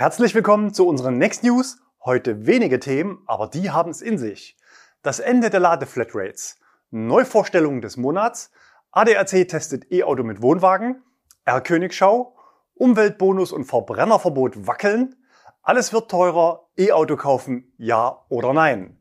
Herzlich 0.00 0.32
willkommen 0.32 0.72
zu 0.72 0.86
unseren 0.86 1.18
Next 1.18 1.42
News. 1.42 1.78
Heute 2.04 2.46
wenige 2.46 2.78
Themen, 2.78 3.18
aber 3.26 3.48
die 3.48 3.72
haben 3.72 3.90
es 3.90 4.00
in 4.00 4.16
sich. 4.16 4.56
Das 5.02 5.18
Ende 5.18 5.50
der 5.50 5.58
Ladeflatrates, 5.58 6.60
Neuvorstellungen 6.92 7.80
des 7.80 7.96
Monats, 7.96 8.52
ADAC 8.92 9.48
testet 9.48 9.90
E-Auto 9.90 10.22
mit 10.22 10.40
Wohnwagen, 10.40 11.02
R-Königschau, 11.46 12.36
Umweltbonus 12.74 13.50
und 13.50 13.64
Verbrennerverbot 13.64 14.68
wackeln, 14.68 15.16
alles 15.62 15.92
wird 15.92 16.08
teurer, 16.08 16.68
E-Auto 16.78 17.16
kaufen, 17.16 17.72
ja 17.76 18.24
oder 18.28 18.52
nein. 18.52 18.98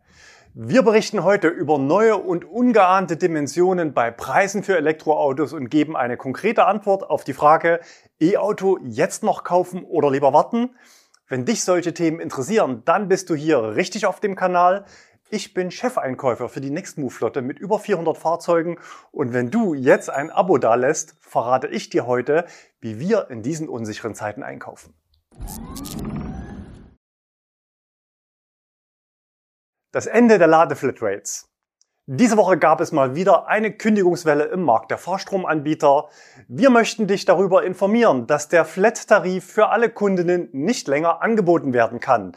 Wir 0.55 0.81
berichten 0.81 1.23
heute 1.23 1.49
über 1.49 1.77
neue 1.77 2.17
und 2.17 2.43
ungeahnte 2.43 3.17
Dimensionen 3.17 3.93
bei 3.93 4.09
Preisen 4.09 4.63
für 4.63 4.75
Elektroautos 4.75 5.53
und 5.53 5.69
geben 5.69 5.95
eine 5.95 6.17
konkrete 6.17 6.65
Antwort 6.65 7.07
auf 7.07 7.23
die 7.23 7.33
Frage, 7.33 7.81
E-Auto 8.19 8.79
jetzt 8.83 9.23
noch 9.23 9.43
kaufen 9.43 9.83
oder 9.83 10.09
lieber 10.09 10.33
warten? 10.33 10.75
Wenn 11.27 11.45
dich 11.45 11.63
solche 11.63 11.93
Themen 11.93 12.19
interessieren, 12.19 12.81
dann 12.85 13.09
bist 13.09 13.29
du 13.29 13.35
hier 13.35 13.75
richtig 13.75 14.05
auf 14.05 14.19
dem 14.19 14.35
Kanal. 14.35 14.85
Ich 15.29 15.53
bin 15.53 15.71
Chefeinkäufer 15.71 16.49
für 16.49 16.61
die 16.61 16.69
Nextmove-Flotte 16.69 17.41
mit 17.41 17.59
über 17.59 17.79
400 17.79 18.17
Fahrzeugen 18.17 18.79
und 19.11 19.33
wenn 19.33 19.51
du 19.51 19.73
jetzt 19.73 20.09
ein 20.09 20.31
Abo 20.31 20.57
dalässt, 20.57 21.15
verrate 21.19 21.67
ich 21.67 21.89
dir 21.89 22.07
heute, 22.07 22.45
wie 22.79 22.99
wir 22.99 23.29
in 23.29 23.43
diesen 23.43 23.67
unsicheren 23.67 24.15
Zeiten 24.15 24.41
einkaufen. 24.41 24.93
Das 29.91 30.05
Ende 30.05 30.37
der 30.37 30.47
Ladeflatrates. 30.47 31.49
Diese 32.09 32.37
Woche 32.37 32.57
gab 32.57 32.79
es 32.79 32.93
mal 32.93 33.15
wieder 33.15 33.49
eine 33.49 33.69
Kündigungswelle 33.69 34.45
im 34.45 34.61
Markt 34.61 34.91
der 34.91 34.97
Fahrstromanbieter. 34.97 36.07
Wir 36.47 36.69
möchten 36.69 37.05
dich 37.05 37.25
darüber 37.25 37.65
informieren, 37.65 38.27
dass 38.27 38.47
der 38.47 38.63
Flat-Tarif 38.63 39.43
für 39.43 39.67
alle 39.71 39.89
Kundinnen 39.89 40.47
nicht 40.53 40.87
länger 40.87 41.21
angeboten 41.21 41.73
werden 41.73 41.99
kann. 41.99 42.31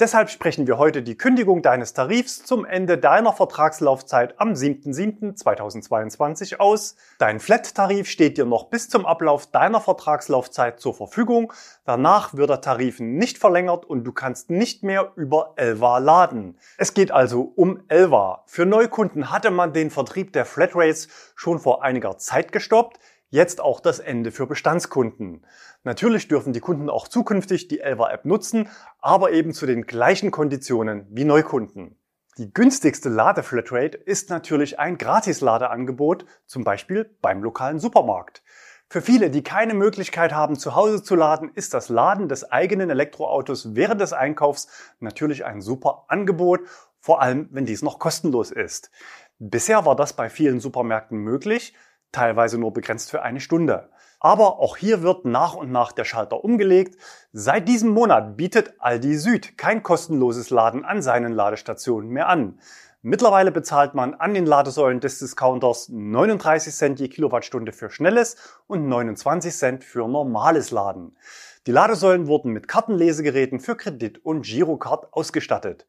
Deshalb 0.00 0.28
sprechen 0.28 0.66
wir 0.66 0.76
heute 0.76 1.04
die 1.04 1.16
Kündigung 1.16 1.62
deines 1.62 1.92
Tarifs 1.92 2.42
zum 2.42 2.64
Ende 2.64 2.98
deiner 2.98 3.32
Vertragslaufzeit 3.32 4.40
am 4.40 4.54
7.7.2022 4.54 6.56
aus. 6.56 6.96
Dein 7.20 7.38
Flat-Tarif 7.38 8.08
steht 8.08 8.36
dir 8.36 8.44
noch 8.44 8.70
bis 8.70 8.88
zum 8.88 9.06
Ablauf 9.06 9.46
deiner 9.46 9.80
Vertragslaufzeit 9.80 10.80
zur 10.80 10.94
Verfügung. 10.94 11.52
Danach 11.84 12.34
wird 12.34 12.50
der 12.50 12.60
Tarif 12.60 12.98
nicht 12.98 13.38
verlängert 13.38 13.84
und 13.84 14.02
du 14.02 14.10
kannst 14.10 14.50
nicht 14.50 14.82
mehr 14.82 15.12
über 15.14 15.52
Elva 15.54 15.98
laden. 15.98 16.58
Es 16.76 16.94
geht 16.94 17.12
also 17.12 17.52
um 17.54 17.84
Elva. 17.86 18.42
Für 18.46 18.66
Neukunden 18.66 19.30
hatte 19.30 19.52
man 19.52 19.72
den 19.72 19.92
Vertrieb 19.92 20.32
der 20.32 20.44
Flatrates 20.44 21.06
schon 21.36 21.60
vor 21.60 21.84
einiger 21.84 22.18
Zeit 22.18 22.50
gestoppt 22.50 22.98
jetzt 23.34 23.60
auch 23.60 23.80
das 23.80 23.98
Ende 23.98 24.30
für 24.30 24.46
Bestandskunden. 24.46 25.44
Natürlich 25.84 26.28
dürfen 26.28 26.54
die 26.54 26.60
Kunden 26.60 26.88
auch 26.88 27.08
zukünftig 27.08 27.68
die 27.68 27.80
Elva 27.80 28.10
App 28.10 28.24
nutzen, 28.24 28.68
aber 29.00 29.32
eben 29.32 29.52
zu 29.52 29.66
den 29.66 29.82
gleichen 29.82 30.30
Konditionen 30.30 31.06
wie 31.10 31.24
Neukunden. 31.24 31.98
Die 32.38 32.52
günstigste 32.52 33.10
Ladeflatrate 33.10 33.98
ist 33.98 34.30
natürlich 34.30 34.78
ein 34.80 34.96
Gratis-Ladeangebot, 34.96 36.24
zum 36.46 36.64
Beispiel 36.64 37.16
beim 37.20 37.42
lokalen 37.42 37.78
Supermarkt. 37.78 38.42
Für 38.88 39.02
viele, 39.02 39.28
die 39.30 39.42
keine 39.42 39.74
Möglichkeit 39.74 40.32
haben, 40.32 40.58
zu 40.58 40.74
Hause 40.74 41.02
zu 41.02 41.16
laden, 41.16 41.50
ist 41.54 41.74
das 41.74 41.90
Laden 41.90 42.28
des 42.28 42.50
eigenen 42.50 42.88
Elektroautos 42.88 43.74
während 43.74 44.00
des 44.00 44.12
Einkaufs 44.12 44.68
natürlich 45.00 45.44
ein 45.44 45.60
super 45.60 46.06
Angebot, 46.08 46.60
vor 46.98 47.20
allem 47.20 47.48
wenn 47.52 47.66
dies 47.66 47.82
noch 47.82 47.98
kostenlos 47.98 48.50
ist. 48.50 48.90
Bisher 49.38 49.84
war 49.84 49.96
das 49.96 50.14
bei 50.14 50.30
vielen 50.30 50.60
Supermärkten 50.60 51.18
möglich 51.18 51.74
teilweise 52.14 52.58
nur 52.58 52.72
begrenzt 52.72 53.10
für 53.10 53.22
eine 53.22 53.40
Stunde. 53.40 53.90
Aber 54.24 54.58
auch 54.58 54.78
hier 54.78 55.02
wird 55.02 55.26
nach 55.26 55.52
und 55.52 55.70
nach 55.70 55.92
der 55.92 56.06
Schalter 56.06 56.42
umgelegt. 56.42 56.96
Seit 57.34 57.68
diesem 57.68 57.90
Monat 57.90 58.38
bietet 58.38 58.72
Aldi 58.78 59.18
Süd 59.18 59.58
kein 59.58 59.82
kostenloses 59.82 60.48
Laden 60.48 60.82
an 60.82 61.02
seinen 61.02 61.34
Ladestationen 61.34 62.08
mehr 62.08 62.30
an. 62.30 62.58
Mittlerweile 63.02 63.52
bezahlt 63.52 63.92
man 63.92 64.14
an 64.14 64.32
den 64.32 64.46
Ladesäulen 64.46 65.00
des 65.00 65.18
Discounters 65.18 65.90
39 65.90 66.74
Cent 66.74 67.00
je 67.00 67.08
Kilowattstunde 67.08 67.72
für 67.72 67.90
schnelles 67.90 68.36
und 68.66 68.88
29 68.88 69.54
Cent 69.54 69.84
für 69.84 70.08
normales 70.08 70.70
Laden. 70.70 71.18
Die 71.66 71.72
Ladesäulen 71.72 72.26
wurden 72.26 72.50
mit 72.50 72.66
Kartenlesegeräten 72.66 73.60
für 73.60 73.76
Kredit 73.76 74.24
und 74.24 74.46
Girocard 74.46 75.12
ausgestattet. 75.12 75.86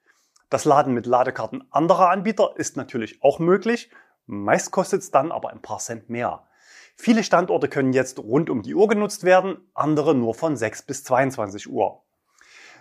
Das 0.49 0.65
Laden 0.65 0.93
mit 0.93 1.05
Ladekarten 1.05 1.63
anderer 1.71 2.09
Anbieter 2.09 2.55
ist 2.57 2.75
natürlich 2.75 3.23
auch 3.23 3.39
möglich, 3.39 3.89
Meist 4.27 4.71
kostet 4.71 5.01
es 5.01 5.11
dann 5.11 5.31
aber 5.31 5.51
ein 5.51 5.61
paar 5.61 5.77
Cent 5.77 6.09
mehr. 6.09 6.43
Viele 6.95 7.23
Standorte 7.23 7.67
können 7.67 7.93
jetzt 7.93 8.19
rund 8.19 8.49
um 8.49 8.61
die 8.61 8.73
Uhr 8.73 8.87
genutzt 8.87 9.23
werden, 9.23 9.57
andere 9.73 10.15
nur 10.15 10.33
von 10.33 10.55
6 10.55 10.83
bis 10.83 11.03
22 11.03 11.69
Uhr. 11.69 12.03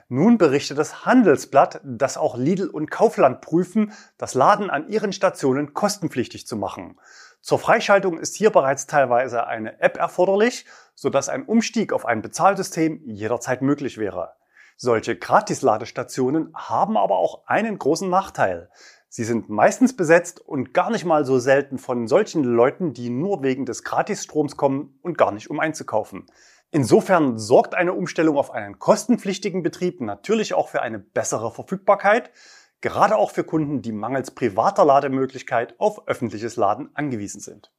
Nun 0.09 0.39
berichtet 0.39 0.79
das 0.79 1.07
Handelsblatt, 1.07 1.81
dass 1.83 2.17
auch 2.17 2.37
Lidl 2.37 2.69
und 2.69 2.91
Kaufland 2.91 3.41
prüfen, 3.41 3.93
das 4.19 4.35
Laden 4.35 4.71
an 4.71 4.89
ihren 4.89 5.13
Stationen 5.13 5.73
kostenpflichtig 5.73 6.47
zu 6.47 6.57
machen. 6.57 7.01
Zur 7.41 7.59
Freischaltung 7.59 8.19
ist 8.19 8.37
hier 8.37 8.51
bereits 8.51 8.87
teilweise 8.87 9.47
eine 9.47 9.81
App 9.81 9.97
erforderlich, 9.97 10.67
sodass 10.95 11.29
ein 11.29 11.45
Umstieg 11.45 11.93
auf 11.93 12.07
ein 12.07 12.23
Bezahlsystem 12.23 13.03
jederzeit 13.05 13.63
möglich 13.63 13.99
wäre. 13.99 14.35
Solche 14.77 15.17
Gratis-Ladestationen 15.17 16.53
haben 16.55 16.97
aber 16.97 17.17
auch 17.17 17.47
einen 17.47 17.79
großen 17.79 18.11
Nachteil. 18.11 18.71
Sie 19.17 19.23
sind 19.23 19.49
meistens 19.49 19.95
besetzt 19.95 20.41
und 20.41 20.75
gar 20.75 20.91
nicht 20.91 21.05
mal 21.05 21.25
so 21.25 21.39
selten 21.39 21.79
von 21.79 22.09
solchen 22.09 22.43
Leuten, 22.43 22.95
die 22.95 23.11
nur 23.11 23.45
wegen 23.45 23.65
des 23.65 23.85
Gratisstroms 23.85 24.57
kommen 24.57 24.99
und 25.03 25.17
gar 25.17 25.31
nicht 25.31 25.51
um 25.51 25.61
einzukaufen. 25.61 26.27
Insofern 26.73 27.39
sorgt 27.39 27.77
eine 27.77 27.93
Umstellung 27.93 28.37
auf 28.37 28.51
einen 28.51 28.81
kostenpflichtigen 28.81 29.63
Betrieb 29.63 30.01
natürlich 30.01 30.53
auch 30.53 30.69
für 30.69 30.83
eine 30.83 30.99
bessere 30.99 31.53
Verfügbarkeit, 31.53 32.33
gerade 32.81 33.15
auch 33.15 33.31
für 33.31 33.45
Kunden, 33.45 33.83
die 33.83 33.93
mangels 33.93 34.33
privater 34.33 34.85
Lademöglichkeit 34.85 35.77
auf 35.79 36.09
öffentliches 36.09 36.57
Laden 36.57 36.91
angewiesen 36.95 37.41
sind. 37.41 37.71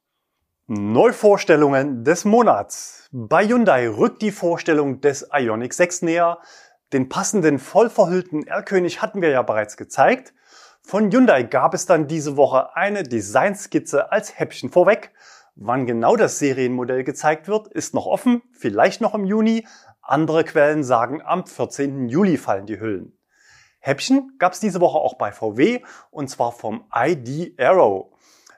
Neuvorstellungen 0.68 2.02
des 2.02 2.24
Monats. 2.24 3.08
Bei 3.12 3.46
Hyundai 3.46 3.90
rückt 3.90 4.22
die 4.22 4.32
Vorstellung 4.32 5.02
des 5.02 5.28
Ioniq 5.34 5.74
6 5.74 6.00
näher. 6.00 6.38
Den 6.94 7.10
passenden 7.10 7.58
vollverhüllten 7.58 8.46
R-König 8.46 9.02
hatten 9.02 9.20
wir 9.20 9.28
ja 9.28 9.42
bereits 9.42 9.76
gezeigt. 9.76 10.32
Von 10.88 11.10
Hyundai 11.10 11.42
gab 11.42 11.74
es 11.74 11.86
dann 11.86 12.06
diese 12.06 12.36
Woche 12.36 12.76
eine 12.76 13.02
Designskizze 13.02 14.12
als 14.12 14.38
Häppchen 14.38 14.70
vorweg. 14.70 15.10
Wann 15.56 15.84
genau 15.84 16.14
das 16.14 16.38
Serienmodell 16.38 17.02
gezeigt 17.02 17.48
wird, 17.48 17.66
ist 17.66 17.92
noch 17.92 18.06
offen, 18.06 18.40
vielleicht 18.52 19.00
noch 19.00 19.12
im 19.12 19.24
Juni. 19.24 19.66
Andere 20.00 20.44
Quellen 20.44 20.84
sagen, 20.84 21.22
am 21.22 21.44
14. 21.44 22.08
Juli 22.08 22.36
fallen 22.36 22.66
die 22.66 22.78
Hüllen. 22.78 23.18
Häppchen 23.80 24.36
gab 24.38 24.52
es 24.52 24.60
diese 24.60 24.80
Woche 24.80 24.98
auch 24.98 25.14
bei 25.14 25.32
VW 25.32 25.82
und 26.12 26.30
zwar 26.30 26.52
vom 26.52 26.84
ID 26.94 27.58
Aero. 27.58 28.12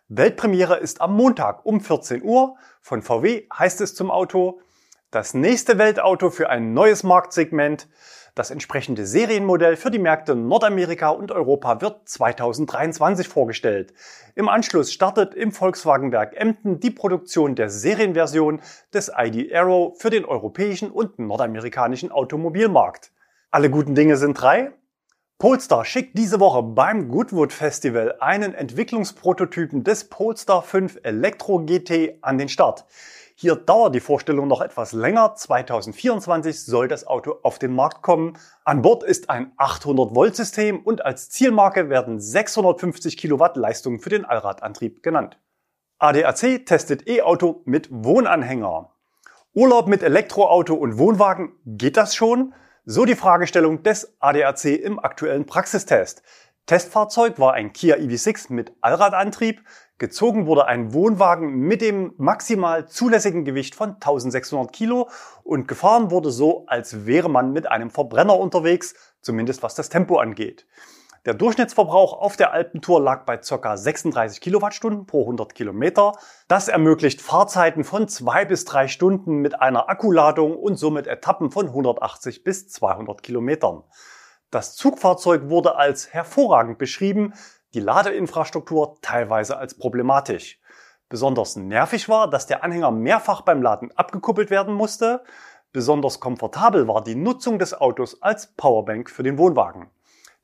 Weltpremiere 0.08 0.76
ist 0.76 1.00
am 1.00 1.16
Montag 1.16 1.64
um 1.64 1.80
14 1.80 2.22
Uhr. 2.22 2.56
Von 2.82 3.00
VW 3.00 3.46
heißt 3.58 3.80
es 3.80 3.94
zum 3.94 4.10
Auto, 4.10 4.60
das 5.10 5.32
nächste 5.32 5.78
Weltauto 5.78 6.28
für 6.28 6.50
ein 6.50 6.74
neues 6.74 7.04
Marktsegment. 7.04 7.88
Das 8.38 8.52
entsprechende 8.52 9.04
Serienmodell 9.04 9.74
für 9.74 9.90
die 9.90 9.98
Märkte 9.98 10.36
Nordamerika 10.36 11.08
und 11.08 11.32
Europa 11.32 11.80
wird 11.80 12.08
2023 12.08 13.26
vorgestellt. 13.26 13.92
Im 14.36 14.48
Anschluss 14.48 14.92
startet 14.92 15.34
im 15.34 15.50
Volkswagenwerk 15.50 16.36
Emden 16.36 16.78
die 16.78 16.92
Produktion 16.92 17.56
der 17.56 17.68
Serienversion 17.68 18.60
des 18.94 19.10
ID 19.12 19.52
Aero 19.52 19.96
für 19.98 20.10
den 20.10 20.24
europäischen 20.24 20.92
und 20.92 21.18
nordamerikanischen 21.18 22.12
Automobilmarkt. 22.12 23.10
Alle 23.50 23.70
guten 23.70 23.96
Dinge 23.96 24.16
sind 24.16 24.40
drei. 24.40 24.70
Polestar 25.38 25.84
schickt 25.84 26.16
diese 26.16 26.38
Woche 26.38 26.62
beim 26.62 27.08
Goodwood 27.08 27.52
Festival 27.52 28.18
einen 28.20 28.54
Entwicklungsprototypen 28.54 29.82
des 29.82 30.08
Polestar 30.08 30.62
5 30.62 31.00
Elektro 31.02 31.64
GT 31.64 32.18
an 32.20 32.38
den 32.38 32.48
Start. 32.48 32.84
Hier 33.40 33.54
dauert 33.54 33.94
die 33.94 34.00
Vorstellung 34.00 34.48
noch 34.48 34.60
etwas 34.60 34.90
länger. 34.90 35.36
2024 35.36 36.64
soll 36.64 36.88
das 36.88 37.06
Auto 37.06 37.36
auf 37.44 37.60
den 37.60 37.72
Markt 37.72 38.02
kommen. 38.02 38.36
An 38.64 38.82
Bord 38.82 39.04
ist 39.04 39.30
ein 39.30 39.52
800 39.58 40.12
Volt 40.12 40.34
System 40.34 40.80
und 40.80 41.04
als 41.04 41.30
Zielmarke 41.30 41.88
werden 41.88 42.18
650 42.18 43.16
Kilowatt 43.16 43.56
Leistung 43.56 44.00
für 44.00 44.08
den 44.08 44.24
Allradantrieb 44.24 45.04
genannt. 45.04 45.38
ADAC 46.00 46.66
testet 46.66 47.06
E-Auto 47.06 47.62
mit 47.64 47.86
Wohnanhänger. 47.92 48.90
Urlaub 49.54 49.86
mit 49.86 50.02
Elektroauto 50.02 50.74
und 50.74 50.98
Wohnwagen, 50.98 51.52
geht 51.64 51.96
das 51.96 52.16
schon? 52.16 52.54
So 52.86 53.04
die 53.04 53.14
Fragestellung 53.14 53.84
des 53.84 54.16
ADAC 54.18 54.64
im 54.64 54.98
aktuellen 54.98 55.46
Praxistest. 55.46 56.24
Testfahrzeug 56.66 57.38
war 57.38 57.54
ein 57.54 57.72
Kia 57.72 57.94
EV6 57.94 58.52
mit 58.52 58.72
Allradantrieb. 58.80 59.62
Gezogen 59.98 60.46
wurde 60.46 60.66
ein 60.66 60.92
Wohnwagen 60.92 61.54
mit 61.58 61.80
dem 61.80 62.14
maximal 62.18 62.86
zulässigen 62.86 63.44
Gewicht 63.44 63.74
von 63.74 63.94
1600 63.94 64.72
Kilo 64.72 65.08
und 65.42 65.66
gefahren 65.66 66.12
wurde 66.12 66.30
so, 66.30 66.64
als 66.68 67.04
wäre 67.04 67.28
man 67.28 67.52
mit 67.52 67.68
einem 67.68 67.90
Verbrenner 67.90 68.38
unterwegs, 68.38 68.94
zumindest 69.20 69.64
was 69.64 69.74
das 69.74 69.88
Tempo 69.88 70.18
angeht. 70.18 70.66
Der 71.26 71.34
Durchschnittsverbrauch 71.34 72.12
auf 72.20 72.36
der 72.36 72.52
Alpentour 72.52 73.02
lag 73.02 73.24
bei 73.24 73.38
ca. 73.38 73.76
36 73.76 74.40
Kilowattstunden 74.40 75.04
pro 75.04 75.22
100 75.22 75.52
Kilometer. 75.52 76.12
Das 76.46 76.68
ermöglicht 76.68 77.20
Fahrzeiten 77.20 77.82
von 77.82 78.06
zwei 78.06 78.44
bis 78.44 78.64
drei 78.64 78.86
Stunden 78.86 79.38
mit 79.38 79.60
einer 79.60 79.88
Akkuladung 79.88 80.56
und 80.56 80.76
somit 80.76 81.08
Etappen 81.08 81.50
von 81.50 81.66
180 81.66 82.44
bis 82.44 82.68
200 82.68 83.20
Kilometern. 83.20 83.82
Das 84.50 84.76
Zugfahrzeug 84.76 85.50
wurde 85.50 85.76
als 85.76 86.14
hervorragend 86.14 86.78
beschrieben, 86.78 87.34
die 87.74 87.80
Ladeinfrastruktur 87.80 88.98
teilweise 89.02 89.58
als 89.58 89.76
problematisch. 89.76 90.60
Besonders 91.08 91.56
nervig 91.56 92.08
war, 92.08 92.28
dass 92.28 92.46
der 92.46 92.62
Anhänger 92.64 92.90
mehrfach 92.90 93.42
beim 93.42 93.62
Laden 93.62 93.90
abgekuppelt 93.96 94.50
werden 94.50 94.74
musste. 94.74 95.24
Besonders 95.72 96.20
komfortabel 96.20 96.88
war 96.88 97.02
die 97.02 97.14
Nutzung 97.14 97.58
des 97.58 97.74
Autos 97.74 98.22
als 98.22 98.54
Powerbank 98.54 99.10
für 99.10 99.22
den 99.22 99.38
Wohnwagen. 99.38 99.90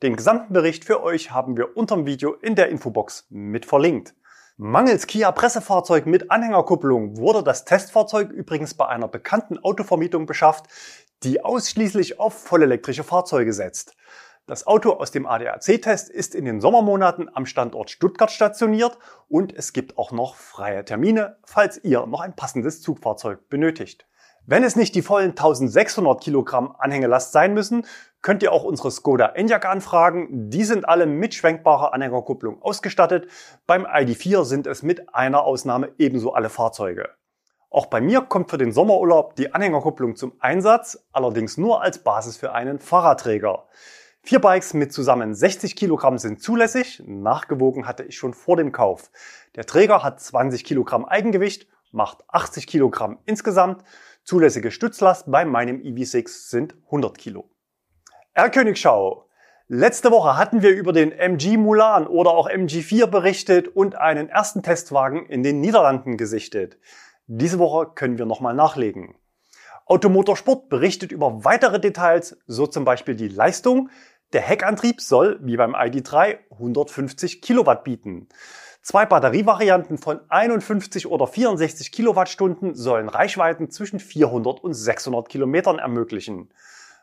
Den 0.02 0.16
gesamten 0.16 0.52
Bericht 0.52 0.84
für 0.84 1.02
euch 1.02 1.30
haben 1.30 1.56
wir 1.56 1.76
unterm 1.76 2.06
Video 2.06 2.34
in 2.34 2.54
der 2.54 2.68
Infobox 2.68 3.26
mit 3.30 3.64
verlinkt. 3.64 4.14
Mangels 4.56 5.06
Kia 5.06 5.32
Pressefahrzeug 5.32 6.06
mit 6.06 6.30
Anhängerkupplung 6.30 7.16
wurde 7.16 7.42
das 7.42 7.64
Testfahrzeug 7.64 8.30
übrigens 8.30 8.74
bei 8.74 8.86
einer 8.86 9.08
bekannten 9.08 9.58
Autovermietung 9.58 10.26
beschafft, 10.26 10.66
die 11.24 11.42
ausschließlich 11.42 12.20
auf 12.20 12.34
vollelektrische 12.34 13.02
Fahrzeuge 13.02 13.52
setzt. 13.52 13.96
Das 14.46 14.66
Auto 14.66 14.90
aus 14.90 15.10
dem 15.10 15.24
ADAC-Test 15.24 16.10
ist 16.10 16.34
in 16.34 16.44
den 16.44 16.60
Sommermonaten 16.60 17.34
am 17.34 17.46
Standort 17.46 17.88
Stuttgart 17.88 18.30
stationiert 18.30 18.98
und 19.26 19.54
es 19.54 19.72
gibt 19.72 19.96
auch 19.96 20.12
noch 20.12 20.34
freie 20.34 20.84
Termine, 20.84 21.38
falls 21.46 21.82
ihr 21.82 22.04
noch 22.04 22.20
ein 22.20 22.36
passendes 22.36 22.82
Zugfahrzeug 22.82 23.48
benötigt. 23.48 24.06
Wenn 24.44 24.62
es 24.62 24.76
nicht 24.76 24.94
die 24.94 25.00
vollen 25.00 25.30
1600 25.30 26.22
Kilogramm 26.22 26.76
Anhängelast 26.78 27.32
sein 27.32 27.54
müssen, 27.54 27.86
könnt 28.20 28.42
ihr 28.42 28.52
auch 28.52 28.64
unsere 28.64 28.90
Skoda 28.90 29.28
Enyaq 29.28 29.64
anfragen. 29.64 30.50
Die 30.50 30.64
sind 30.64 30.86
alle 30.86 31.06
mit 31.06 31.32
schwenkbarer 31.32 31.94
Anhängerkupplung 31.94 32.60
ausgestattet. 32.60 33.28
Beim 33.66 33.86
ID4 33.86 34.44
sind 34.44 34.66
es 34.66 34.82
mit 34.82 35.14
einer 35.14 35.44
Ausnahme 35.44 35.92
ebenso 35.96 36.34
alle 36.34 36.50
Fahrzeuge. 36.50 37.08
Auch 37.70 37.86
bei 37.86 38.02
mir 38.02 38.20
kommt 38.20 38.50
für 38.50 38.58
den 38.58 38.72
Sommerurlaub 38.72 39.36
die 39.36 39.54
Anhängerkupplung 39.54 40.16
zum 40.16 40.34
Einsatz, 40.38 41.02
allerdings 41.12 41.56
nur 41.56 41.80
als 41.80 42.04
Basis 42.04 42.36
für 42.36 42.52
einen 42.52 42.78
Fahrradträger. 42.78 43.64
Vier 44.26 44.38
Bikes 44.38 44.72
mit 44.72 44.90
zusammen 44.90 45.34
60 45.34 45.76
Kilogramm 45.76 46.16
sind 46.16 46.40
zulässig. 46.40 47.02
Nachgewogen 47.06 47.86
hatte 47.86 48.04
ich 48.04 48.16
schon 48.16 48.32
vor 48.32 48.56
dem 48.56 48.72
Kauf. 48.72 49.10
Der 49.54 49.66
Träger 49.66 50.02
hat 50.02 50.18
20 50.18 50.64
Kilogramm 50.64 51.04
Eigengewicht, 51.04 51.68
macht 51.92 52.24
80 52.28 52.66
Kilogramm 52.66 53.18
insgesamt. 53.26 53.84
Zulässige 54.22 54.70
Stützlast 54.70 55.30
bei 55.30 55.44
meinem 55.44 55.82
EV6 55.82 56.48
sind 56.48 56.74
100 56.86 57.18
Kilo. 57.18 57.50
R-Königschau. 58.32 59.28
Letzte 59.68 60.10
Woche 60.10 60.38
hatten 60.38 60.62
wir 60.62 60.70
über 60.70 60.94
den 60.94 61.12
MG 61.12 61.58
Mulan 61.58 62.06
oder 62.06 62.30
auch 62.30 62.48
MG4 62.48 63.04
berichtet 63.06 63.68
und 63.68 63.94
einen 63.94 64.30
ersten 64.30 64.62
Testwagen 64.62 65.26
in 65.26 65.42
den 65.42 65.60
Niederlanden 65.60 66.16
gesichtet. 66.16 66.78
Diese 67.26 67.58
Woche 67.58 67.90
können 67.94 68.16
wir 68.16 68.24
nochmal 68.24 68.54
nachlegen. 68.54 69.16
Automotorsport 69.86 70.70
berichtet 70.70 71.12
über 71.12 71.44
weitere 71.44 71.78
Details, 71.78 72.38
so 72.46 72.66
zum 72.66 72.86
Beispiel 72.86 73.16
die 73.16 73.28
Leistung. 73.28 73.90
Der 74.34 74.42
Heckantrieb 74.42 75.00
soll, 75.00 75.38
wie 75.42 75.56
beim 75.56 75.76
ID3, 75.76 76.38
150 76.50 77.40
Kilowatt 77.40 77.84
bieten. 77.84 78.28
Zwei 78.82 79.06
Batterievarianten 79.06 79.96
von 79.96 80.20
51 80.28 81.06
oder 81.06 81.28
64 81.28 81.92
Kilowattstunden 81.92 82.74
sollen 82.74 83.08
Reichweiten 83.08 83.70
zwischen 83.70 84.00
400 84.00 84.58
und 84.58 84.74
600 84.74 85.28
Kilometern 85.28 85.78
ermöglichen. 85.78 86.52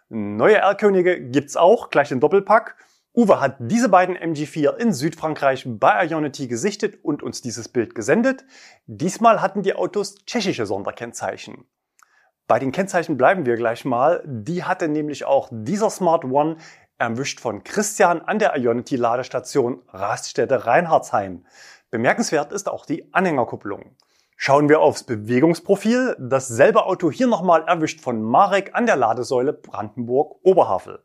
Neue 0.10 0.58
R-Könige 0.58 1.22
gibt's 1.22 1.56
auch, 1.56 1.90
gleich 1.90 2.12
in 2.12 2.20
Doppelpack. 2.20 2.76
Uwe 3.16 3.40
hat 3.40 3.56
diese 3.60 3.88
beiden 3.88 4.18
MG4 4.18 4.76
in 4.76 4.92
Südfrankreich 4.92 5.64
bei 5.66 6.06
Ionity 6.06 6.50
gesichtet 6.50 7.00
und 7.02 7.24
uns 7.24 7.42
dieses 7.42 7.70
Bild 7.70 7.96
gesendet. 7.96 8.44
Diesmal 8.88 9.42
hatten 9.42 9.64
die 9.64 9.74
Autos 9.74 10.16
tschechische 10.26 10.66
Sonderkennzeichen. 10.66 11.64
Bei 12.48 12.60
den 12.60 12.74
Kennzeichen 12.74 13.16
bleiben 13.16 13.46
wir 13.46 13.56
gleich 13.56 13.86
mal. 13.86 14.22
Die 14.26 14.66
hatte 14.66 14.90
nämlich 14.90 15.24
auch 15.24 15.48
dieser 15.54 15.90
Smart 15.90 16.26
One 16.26 16.58
erwischt 17.02 17.40
von 17.40 17.64
Christian 17.64 18.22
an 18.22 18.38
der 18.38 18.56
Ionity 18.56 18.96
Ladestation 18.96 19.82
Raststätte 19.88 20.68
Reinhardshain. 20.68 21.48
Bemerkenswert 21.90 22.54
ist 22.54 22.70
auch 22.70 22.86
die 22.86 23.12
Anhängerkupplung. 23.12 23.98
Schauen 24.38 24.70
wir 24.70 24.82
aufs 24.82 25.04
Bewegungsprofil. 25.04 26.16
Dasselbe 26.20 26.86
Auto 26.86 27.10
hier 27.10 27.26
nochmal 27.26 27.64
erwischt 27.68 28.02
von 28.02 28.22
Marek 28.22 28.76
an 28.76 28.86
der 28.86 28.98
Ladesäule 28.98 29.52
Brandenburg-Oberhavel. 29.52 31.00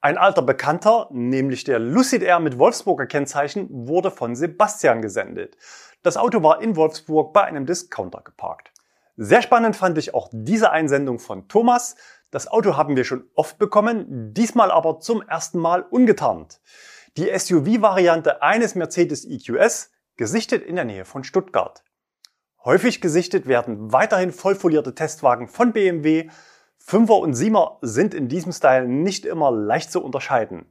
Ein 0.00 0.18
alter 0.18 0.42
Bekannter, 0.42 1.06
nämlich 1.12 1.62
der 1.62 1.78
Lucid 1.78 2.24
Air 2.24 2.40
mit 2.40 2.58
Wolfsburger 2.58 3.06
Kennzeichen, 3.06 3.68
wurde 3.70 4.10
von 4.10 4.34
Sebastian 4.34 5.02
gesendet. 5.02 5.56
Das 6.02 6.16
Auto 6.16 6.42
war 6.42 6.60
in 6.60 6.74
Wolfsburg 6.74 7.32
bei 7.32 7.44
einem 7.44 7.64
Discounter 7.64 8.22
geparkt. 8.22 8.72
Sehr 9.16 9.42
spannend 9.42 9.76
fand 9.76 9.98
ich 9.98 10.14
auch 10.14 10.30
diese 10.32 10.72
Einsendung 10.72 11.20
von 11.20 11.46
Thomas. 11.46 11.94
Das 12.32 12.48
Auto 12.48 12.78
haben 12.78 12.96
wir 12.96 13.04
schon 13.04 13.28
oft 13.34 13.58
bekommen, 13.58 14.32
diesmal 14.32 14.70
aber 14.70 15.00
zum 15.00 15.20
ersten 15.20 15.58
Mal 15.58 15.82
ungetarnt. 15.82 16.62
Die 17.18 17.28
SUV-Variante 17.28 18.40
eines 18.40 18.74
Mercedes 18.74 19.26
EQS 19.26 19.90
gesichtet 20.16 20.62
in 20.62 20.76
der 20.76 20.86
Nähe 20.86 21.04
von 21.04 21.24
Stuttgart. 21.24 21.84
Häufig 22.64 23.02
gesichtet 23.02 23.46
werden 23.46 23.92
weiterhin 23.92 24.32
vollfolierte 24.32 24.94
Testwagen 24.94 25.46
von 25.46 25.74
BMW. 25.74 26.30
5er 26.82 27.20
und 27.20 27.34
7er 27.34 27.76
sind 27.82 28.14
in 28.14 28.28
diesem 28.28 28.52
Style 28.52 28.88
nicht 28.88 29.26
immer 29.26 29.50
leicht 29.50 29.92
zu 29.92 30.02
unterscheiden. 30.02 30.64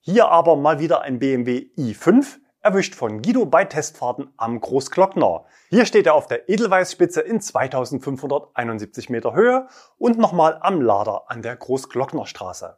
Hier 0.00 0.28
aber 0.28 0.54
mal 0.54 0.80
wieder 0.80 1.00
ein 1.00 1.18
BMW 1.18 1.70
i5, 1.78 2.40
erwischt 2.62 2.94
von 2.94 3.22
Guido 3.22 3.46
bei 3.46 3.64
Testfahrten 3.64 4.32
am 4.36 4.60
Großglockner. 4.60 5.44
Hier 5.70 5.86
steht 5.86 6.06
er 6.06 6.14
auf 6.14 6.26
der 6.26 6.48
Edelweißspitze 6.48 7.20
in 7.20 7.40
2571 7.40 9.08
Meter 9.08 9.34
Höhe 9.34 9.66
und 9.98 10.18
nochmal 10.18 10.58
am 10.60 10.80
Lader 10.80 11.24
an 11.28 11.42
der 11.42 11.56
Großglocknerstraße. 11.56 12.76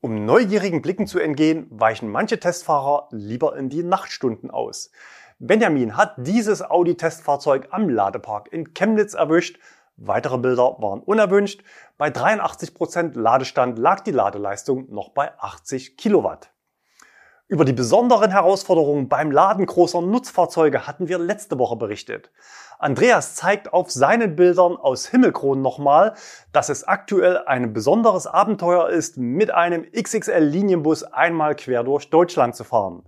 Um 0.00 0.24
neugierigen 0.24 0.82
Blicken 0.82 1.06
zu 1.06 1.18
entgehen, 1.18 1.66
weichen 1.70 2.10
manche 2.10 2.38
Testfahrer 2.38 3.08
lieber 3.10 3.56
in 3.56 3.68
die 3.68 3.82
Nachtstunden 3.82 4.50
aus. 4.50 4.90
Benjamin 5.38 5.96
hat 5.96 6.14
dieses 6.16 6.62
Audi-Testfahrzeug 6.62 7.68
am 7.70 7.88
Ladepark 7.88 8.52
in 8.52 8.72
Chemnitz 8.72 9.14
erwischt. 9.14 9.58
Weitere 9.96 10.38
Bilder 10.38 10.76
waren 10.78 11.00
unerwünscht. 11.00 11.62
Bei 11.98 12.08
83% 12.08 13.18
Ladestand 13.18 13.78
lag 13.78 14.00
die 14.00 14.10
Ladeleistung 14.10 14.90
noch 14.92 15.10
bei 15.10 15.32
80 15.38 15.96
Kilowatt. 15.96 16.53
Über 17.46 17.66
die 17.66 17.74
besonderen 17.74 18.30
Herausforderungen 18.30 19.10
beim 19.10 19.30
Laden 19.30 19.66
großer 19.66 20.00
Nutzfahrzeuge 20.00 20.86
hatten 20.86 21.08
wir 21.08 21.18
letzte 21.18 21.58
Woche 21.58 21.76
berichtet. 21.76 22.30
Andreas 22.78 23.34
zeigt 23.34 23.70
auf 23.70 23.90
seinen 23.90 24.34
Bildern 24.34 24.76
aus 24.78 25.08
Himmelkron 25.08 25.60
nochmal, 25.60 26.14
dass 26.52 26.70
es 26.70 26.84
aktuell 26.84 27.44
ein 27.44 27.74
besonderes 27.74 28.26
Abenteuer 28.26 28.88
ist, 28.88 29.18
mit 29.18 29.50
einem 29.50 29.84
XXL-Linienbus 29.92 31.02
einmal 31.04 31.54
quer 31.54 31.84
durch 31.84 32.08
Deutschland 32.08 32.56
zu 32.56 32.64
fahren. 32.64 33.02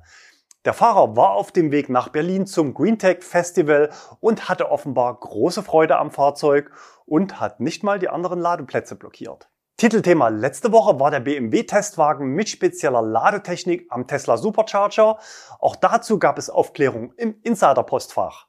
Der 0.66 0.74
Fahrer 0.74 1.16
war 1.16 1.30
auf 1.30 1.50
dem 1.50 1.72
Weg 1.72 1.88
nach 1.88 2.10
Berlin 2.10 2.46
zum 2.46 2.74
GreenTech 2.74 3.22
Festival 3.22 3.88
und 4.20 4.50
hatte 4.50 4.70
offenbar 4.70 5.18
große 5.18 5.62
Freude 5.62 5.96
am 5.96 6.10
Fahrzeug 6.10 6.72
und 7.06 7.40
hat 7.40 7.60
nicht 7.60 7.82
mal 7.82 7.98
die 7.98 8.10
anderen 8.10 8.40
Ladeplätze 8.40 8.96
blockiert. 8.96 9.48
Titelthema 9.78 10.28
letzte 10.28 10.72
Woche 10.72 10.98
war 10.98 11.10
der 11.10 11.20
BMW-Testwagen 11.20 12.28
mit 12.28 12.48
spezieller 12.48 13.02
Ladetechnik 13.02 13.86
am 13.90 14.06
Tesla 14.06 14.38
Supercharger. 14.38 15.18
Auch 15.58 15.76
dazu 15.76 16.18
gab 16.18 16.38
es 16.38 16.48
Aufklärung 16.48 17.12
im 17.18 17.34
Insider-Postfach. 17.42 18.46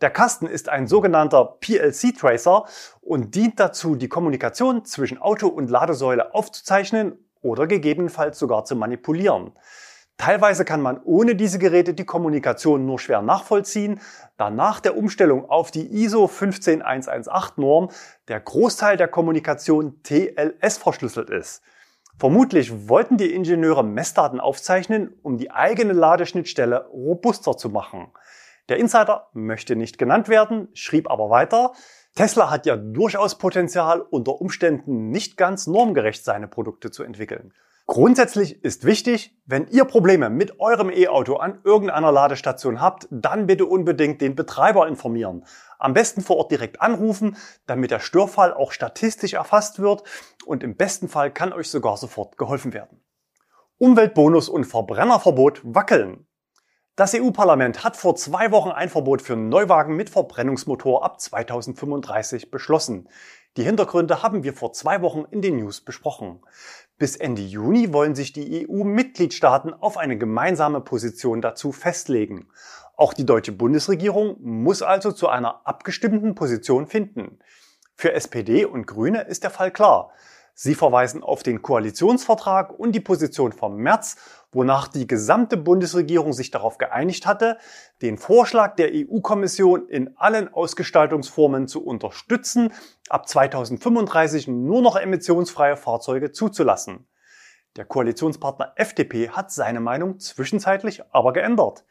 Der 0.00 0.08
Kasten 0.08 0.46
ist 0.46 0.70
ein 0.70 0.86
sogenannter 0.86 1.58
PLC-Tracer 1.60 2.64
und 3.02 3.34
dient 3.34 3.60
dazu, 3.60 3.94
die 3.94 4.08
Kommunikation 4.08 4.86
zwischen 4.86 5.18
Auto 5.18 5.48
und 5.48 5.68
Ladesäule 5.68 6.34
aufzuzeichnen 6.34 7.28
oder 7.42 7.66
gegebenenfalls 7.66 8.38
sogar 8.38 8.64
zu 8.64 8.74
manipulieren. 8.74 9.52
Teilweise 10.20 10.66
kann 10.66 10.82
man 10.82 11.00
ohne 11.02 11.34
diese 11.34 11.58
Geräte 11.58 11.94
die 11.94 12.04
Kommunikation 12.04 12.84
nur 12.84 12.98
schwer 12.98 13.22
nachvollziehen, 13.22 14.02
da 14.36 14.50
nach 14.50 14.78
der 14.78 14.98
Umstellung 14.98 15.48
auf 15.48 15.70
die 15.70 15.86
ISO 15.86 16.26
15118 16.26 17.54
Norm 17.56 17.88
der 18.28 18.38
Großteil 18.38 18.98
der 18.98 19.08
Kommunikation 19.08 20.02
TLS 20.02 20.76
verschlüsselt 20.76 21.30
ist. 21.30 21.62
Vermutlich 22.18 22.90
wollten 22.90 23.16
die 23.16 23.32
Ingenieure 23.32 23.82
Messdaten 23.82 24.40
aufzeichnen, 24.40 25.18
um 25.22 25.38
die 25.38 25.52
eigene 25.52 25.94
Ladeschnittstelle 25.94 26.88
robuster 26.88 27.56
zu 27.56 27.70
machen. 27.70 28.12
Der 28.68 28.76
Insider 28.76 29.30
möchte 29.32 29.74
nicht 29.74 29.96
genannt 29.96 30.28
werden, 30.28 30.68
schrieb 30.74 31.10
aber 31.10 31.30
weiter, 31.30 31.72
Tesla 32.14 32.50
hat 32.50 32.66
ja 32.66 32.76
durchaus 32.76 33.38
Potenzial, 33.38 34.02
unter 34.02 34.38
Umständen 34.38 35.08
nicht 35.08 35.38
ganz 35.38 35.66
normgerecht 35.66 36.26
seine 36.26 36.46
Produkte 36.46 36.90
zu 36.90 37.04
entwickeln. 37.04 37.54
Grundsätzlich 37.90 38.62
ist 38.62 38.84
wichtig, 38.84 39.36
wenn 39.46 39.66
ihr 39.66 39.84
Probleme 39.84 40.30
mit 40.30 40.60
eurem 40.60 40.90
E-Auto 40.90 41.38
an 41.38 41.58
irgendeiner 41.64 42.12
Ladestation 42.12 42.80
habt, 42.80 43.08
dann 43.10 43.48
bitte 43.48 43.66
unbedingt 43.66 44.20
den 44.20 44.36
Betreiber 44.36 44.86
informieren. 44.86 45.44
Am 45.76 45.92
besten 45.92 46.20
vor 46.20 46.36
Ort 46.36 46.52
direkt 46.52 46.80
anrufen, 46.80 47.36
damit 47.66 47.90
der 47.90 47.98
Störfall 47.98 48.54
auch 48.54 48.70
statistisch 48.70 49.32
erfasst 49.32 49.80
wird 49.80 50.04
und 50.46 50.62
im 50.62 50.76
besten 50.76 51.08
Fall 51.08 51.32
kann 51.32 51.52
euch 51.52 51.68
sogar 51.68 51.96
sofort 51.96 52.38
geholfen 52.38 52.72
werden. 52.72 53.02
Umweltbonus 53.78 54.48
und 54.48 54.66
Verbrennerverbot 54.66 55.60
wackeln. 55.64 56.28
Das 56.94 57.12
EU-Parlament 57.12 57.82
hat 57.82 57.96
vor 57.96 58.14
zwei 58.14 58.52
Wochen 58.52 58.70
ein 58.70 58.88
Verbot 58.88 59.20
für 59.20 59.34
Neuwagen 59.34 59.96
mit 59.96 60.10
Verbrennungsmotor 60.10 61.04
ab 61.04 61.20
2035 61.20 62.52
beschlossen. 62.52 63.08
Die 63.56 63.64
Hintergründe 63.64 64.22
haben 64.22 64.44
wir 64.44 64.54
vor 64.54 64.72
zwei 64.74 65.02
Wochen 65.02 65.24
in 65.30 65.42
den 65.42 65.56
News 65.56 65.80
besprochen. 65.80 66.40
Bis 67.00 67.16
Ende 67.16 67.40
Juni 67.40 67.94
wollen 67.94 68.14
sich 68.14 68.34
die 68.34 68.68
EU-Mitgliedstaaten 68.68 69.72
auf 69.72 69.96
eine 69.96 70.18
gemeinsame 70.18 70.82
Position 70.82 71.40
dazu 71.40 71.72
festlegen. 71.72 72.48
Auch 72.94 73.14
die 73.14 73.24
deutsche 73.24 73.52
Bundesregierung 73.52 74.36
muss 74.42 74.82
also 74.82 75.10
zu 75.10 75.30
einer 75.30 75.66
abgestimmten 75.66 76.34
Position 76.34 76.86
finden. 76.86 77.38
Für 77.96 78.12
SPD 78.12 78.66
und 78.66 78.86
Grüne 78.86 79.22
ist 79.22 79.44
der 79.44 79.50
Fall 79.50 79.70
klar. 79.70 80.10
Sie 80.54 80.74
verweisen 80.74 81.22
auf 81.22 81.42
den 81.42 81.62
Koalitionsvertrag 81.62 82.78
und 82.78 82.92
die 82.92 83.00
Position 83.00 83.52
vom 83.52 83.76
März, 83.76 84.16
wonach 84.52 84.88
die 84.88 85.06
gesamte 85.06 85.56
Bundesregierung 85.56 86.32
sich 86.32 86.50
darauf 86.50 86.78
geeinigt 86.78 87.26
hatte, 87.26 87.58
den 88.02 88.18
Vorschlag 88.18 88.76
der 88.76 88.90
EU-Kommission 88.92 89.88
in 89.88 90.16
allen 90.16 90.52
Ausgestaltungsformen 90.52 91.68
zu 91.68 91.84
unterstützen, 91.84 92.72
ab 93.08 93.28
2035 93.28 94.48
nur 94.48 94.82
noch 94.82 94.96
emissionsfreie 94.96 95.76
Fahrzeuge 95.76 96.32
zuzulassen. 96.32 97.06
Der 97.76 97.84
Koalitionspartner 97.84 98.72
FDP 98.76 99.30
hat 99.30 99.52
seine 99.52 99.80
Meinung 99.80 100.18
zwischenzeitlich 100.18 101.02
aber 101.12 101.32
geändert. 101.32 101.84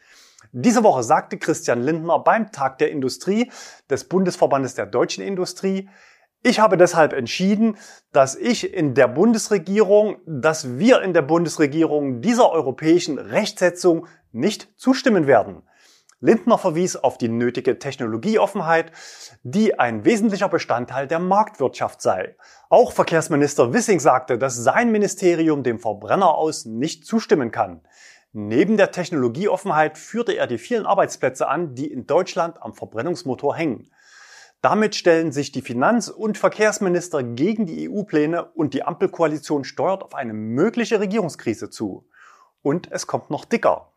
Diese 0.52 0.84
Woche 0.84 1.04
sagte 1.04 1.38
Christian 1.38 1.82
Lindner 1.82 2.20
beim 2.20 2.52
Tag 2.52 2.80
der 2.80 2.92
Industrie 2.92 3.52
des 3.90 4.08
Bundesverbandes 4.10 4.76
der 4.76 4.86
deutschen 4.88 5.24
Industrie, 5.24 5.90
ich 6.42 6.60
habe 6.60 6.78
deshalb 6.78 7.14
entschieden, 7.14 7.78
dass 8.14 8.36
ich 8.36 8.74
in 8.74 8.94
der 8.94 9.08
Bundesregierung, 9.08 10.18
dass 10.26 10.78
wir 10.78 11.02
in 11.02 11.14
der 11.14 11.22
Bundesregierung 11.22 12.22
dieser 12.22 12.52
europäischen 12.52 13.18
Rechtsetzung 13.18 14.08
nicht 14.32 14.70
zustimmen 14.78 15.28
werden. 15.28 15.64
Lindner 16.22 16.58
verwies 16.58 16.98
auf 16.98 17.18
die 17.18 17.30
nötige 17.30 17.80
Technologieoffenheit, 17.80 18.92
die 19.44 19.80
ein 19.80 20.04
wesentlicher 20.04 20.50
Bestandteil 20.50 21.08
der 21.08 21.20
Marktwirtschaft 21.20 22.02
sei. 22.02 22.36
Auch 22.70 22.92
Verkehrsminister 22.92 23.74
Wissing 23.74 24.00
sagte, 24.00 24.38
dass 24.38 24.56
sein 24.56 24.92
Ministerium 24.92 25.64
dem 25.64 25.80
Verbrenner 25.80 26.36
aus 26.36 26.66
nicht 26.66 27.06
zustimmen 27.06 27.52
kann. 27.52 27.82
Neben 28.32 28.78
der 28.78 28.92
Technologieoffenheit 28.92 29.98
führte 29.98 30.34
er 30.34 30.46
die 30.46 30.58
vielen 30.58 30.86
Arbeitsplätze 30.86 31.48
an, 31.48 31.74
die 31.74 31.92
in 31.92 32.06
Deutschland 32.06 32.62
am 32.62 32.74
Verbrennungsmotor 32.74 33.56
hängen. 33.56 33.90
Damit 34.62 34.96
stellen 34.96 35.32
sich 35.32 35.54
die 35.54 35.62
Finanz- 35.62 36.10
und 36.10 36.38
Verkehrsminister 36.38 37.24
gegen 37.24 37.66
die 37.66 37.90
EU-Pläne 37.90 38.44
und 38.44 38.74
die 38.74 38.84
Ampelkoalition 38.84 39.64
steuert 39.64 40.04
auf 40.04 40.14
eine 40.14 40.34
mögliche 40.34 41.00
Regierungskrise 41.00 41.70
zu. 41.70 42.10
Und 42.62 42.92
es 42.92 43.08
kommt 43.08 43.30
noch 43.30 43.46
dicker. 43.46 43.94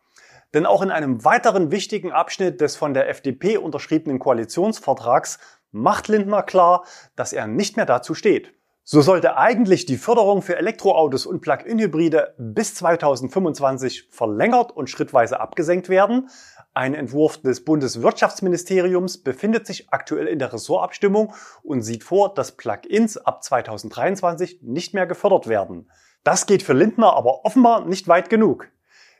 Denn 0.53 0.65
auch 0.65 0.81
in 0.81 0.91
einem 0.91 1.25
weiteren 1.25 1.69
wichtigen 1.71 2.13
Abschnitt 2.13 2.61
des 2.61 2.77
von 2.77 2.93
der 2.93 3.09
FDP 3.09 3.57
unterschriebenen 3.57 4.19
Koalitionsvertrags 4.19 5.39
macht 5.71 6.07
Lindner 6.07 6.43
klar, 6.43 6.85
dass 7.17 7.33
er 7.33 7.47
nicht 7.47 7.75
mehr 7.75 7.85
dazu 7.85 8.13
steht. 8.13 8.53
So 8.85 9.01
sollte 9.01 9.37
eigentlich 9.37 9.85
die 9.85 9.97
Förderung 9.97 10.41
für 10.41 10.57
Elektroautos 10.57 11.25
und 11.25 11.41
Plug-in-Hybride 11.41 12.35
bis 12.37 12.75
2025 12.75 14.09
verlängert 14.11 14.71
und 14.71 14.89
schrittweise 14.89 15.39
abgesenkt 15.39 15.89
werden, 15.89 16.29
ein 16.73 16.95
Entwurf 16.95 17.39
des 17.39 17.63
Bundeswirtschaftsministeriums 17.65 19.19
befindet 19.19 19.67
sich 19.67 19.91
aktuell 19.91 20.27
in 20.27 20.39
der 20.39 20.51
Ressortabstimmung 20.51 21.33
und 21.61 21.81
sieht 21.81 22.03
vor, 22.03 22.33
dass 22.33 22.53
Plug-ins 22.53 23.17
ab 23.17 23.43
2023 23.43 24.59
nicht 24.63 24.93
mehr 24.93 25.05
gefördert 25.05 25.47
werden. 25.47 25.91
Das 26.23 26.45
geht 26.47 26.63
für 26.63 26.73
Lindner 26.73 27.13
aber 27.13 27.45
offenbar 27.45 27.85
nicht 27.85 28.07
weit 28.07 28.29
genug. 28.29 28.69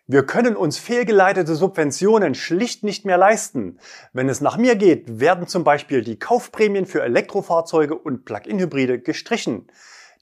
Wir 0.07 0.25
können 0.25 0.55
uns 0.55 0.79
fehlgeleitete 0.79 1.55
Subventionen 1.55 2.35
schlicht 2.35 2.83
nicht 2.83 3.05
mehr 3.05 3.17
leisten. 3.17 3.79
Wenn 4.11 4.29
es 4.29 4.41
nach 4.41 4.57
mir 4.57 4.75
geht, 4.75 5.19
werden 5.19 5.47
zum 5.47 5.63
Beispiel 5.63 6.01
die 6.01 6.19
Kaufprämien 6.19 6.85
für 6.85 7.03
Elektrofahrzeuge 7.03 7.95
und 7.95 8.25
Plug-in-Hybride 8.25 8.99
gestrichen. 8.99 9.67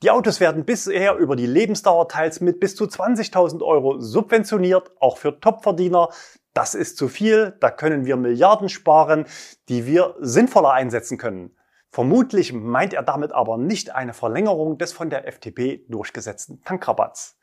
Die 0.04 0.12
Autos 0.12 0.40
werden 0.40 0.66
bisher 0.66 1.16
über 1.18 1.36
die 1.36 1.46
Lebensdauer 1.46 2.10
teils 2.10 2.42
mit 2.42 2.60
bis 2.60 2.76
zu 2.76 2.86
20.000 2.86 3.64
Euro 3.64 4.00
subventioniert, 4.00 4.92
auch 5.00 5.18
für 5.18 5.40
Topverdiener, 5.40 6.10
das 6.54 6.76
ist 6.76 6.98
zu 6.98 7.08
viel, 7.08 7.56
da 7.60 7.70
können 7.70 8.06
wir 8.06 8.18
Milliarden 8.18 8.70
sparen, 8.70 9.26
die 9.70 9.86
wir 9.86 10.16
sinnvoller 10.20 10.74
einsetzen 10.74 11.18
können. 11.18 11.56
Vermutlich 11.90 12.54
meint 12.54 12.94
er 12.94 13.04
damit 13.04 13.34
aber 13.34 13.58
nicht 13.58 13.94
eine 13.94 14.14
Verlängerung 14.14 14.78
des 14.78 14.94
von 14.94 15.10
der 15.10 15.28
FDP 15.28 15.86
durchgesetzten 15.90 16.64
Tankrabatts. 16.64 17.38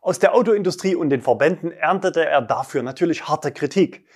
Aus 0.00 0.18
der 0.18 0.34
Autoindustrie 0.34 0.94
und 0.94 1.10
den 1.10 1.20
Verbänden 1.22 1.72
erntete 1.72 2.24
er 2.24 2.40
dafür 2.40 2.82
natürlich 2.82 3.28
harte 3.28 3.52
Kritik. 3.52 4.06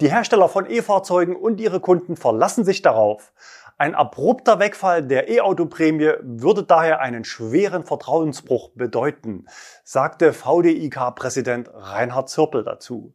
Die 0.00 0.10
Hersteller 0.10 0.48
von 0.48 0.70
E-Fahrzeugen 0.70 1.34
und 1.34 1.60
ihre 1.60 1.80
Kunden 1.80 2.16
verlassen 2.16 2.64
sich 2.64 2.82
darauf. 2.82 3.32
Ein 3.78 3.94
abrupter 3.94 4.58
Wegfall 4.58 5.02
der 5.02 5.28
E-Auto-Prämie 5.28 6.12
würde 6.20 6.62
daher 6.62 7.00
einen 7.00 7.24
schweren 7.24 7.84
Vertrauensbruch 7.84 8.70
bedeuten, 8.74 9.46
sagte 9.82 10.32
VDIK-Präsident 10.32 11.70
Reinhard 11.74 12.28
Zirpel 12.28 12.64
dazu. 12.64 13.14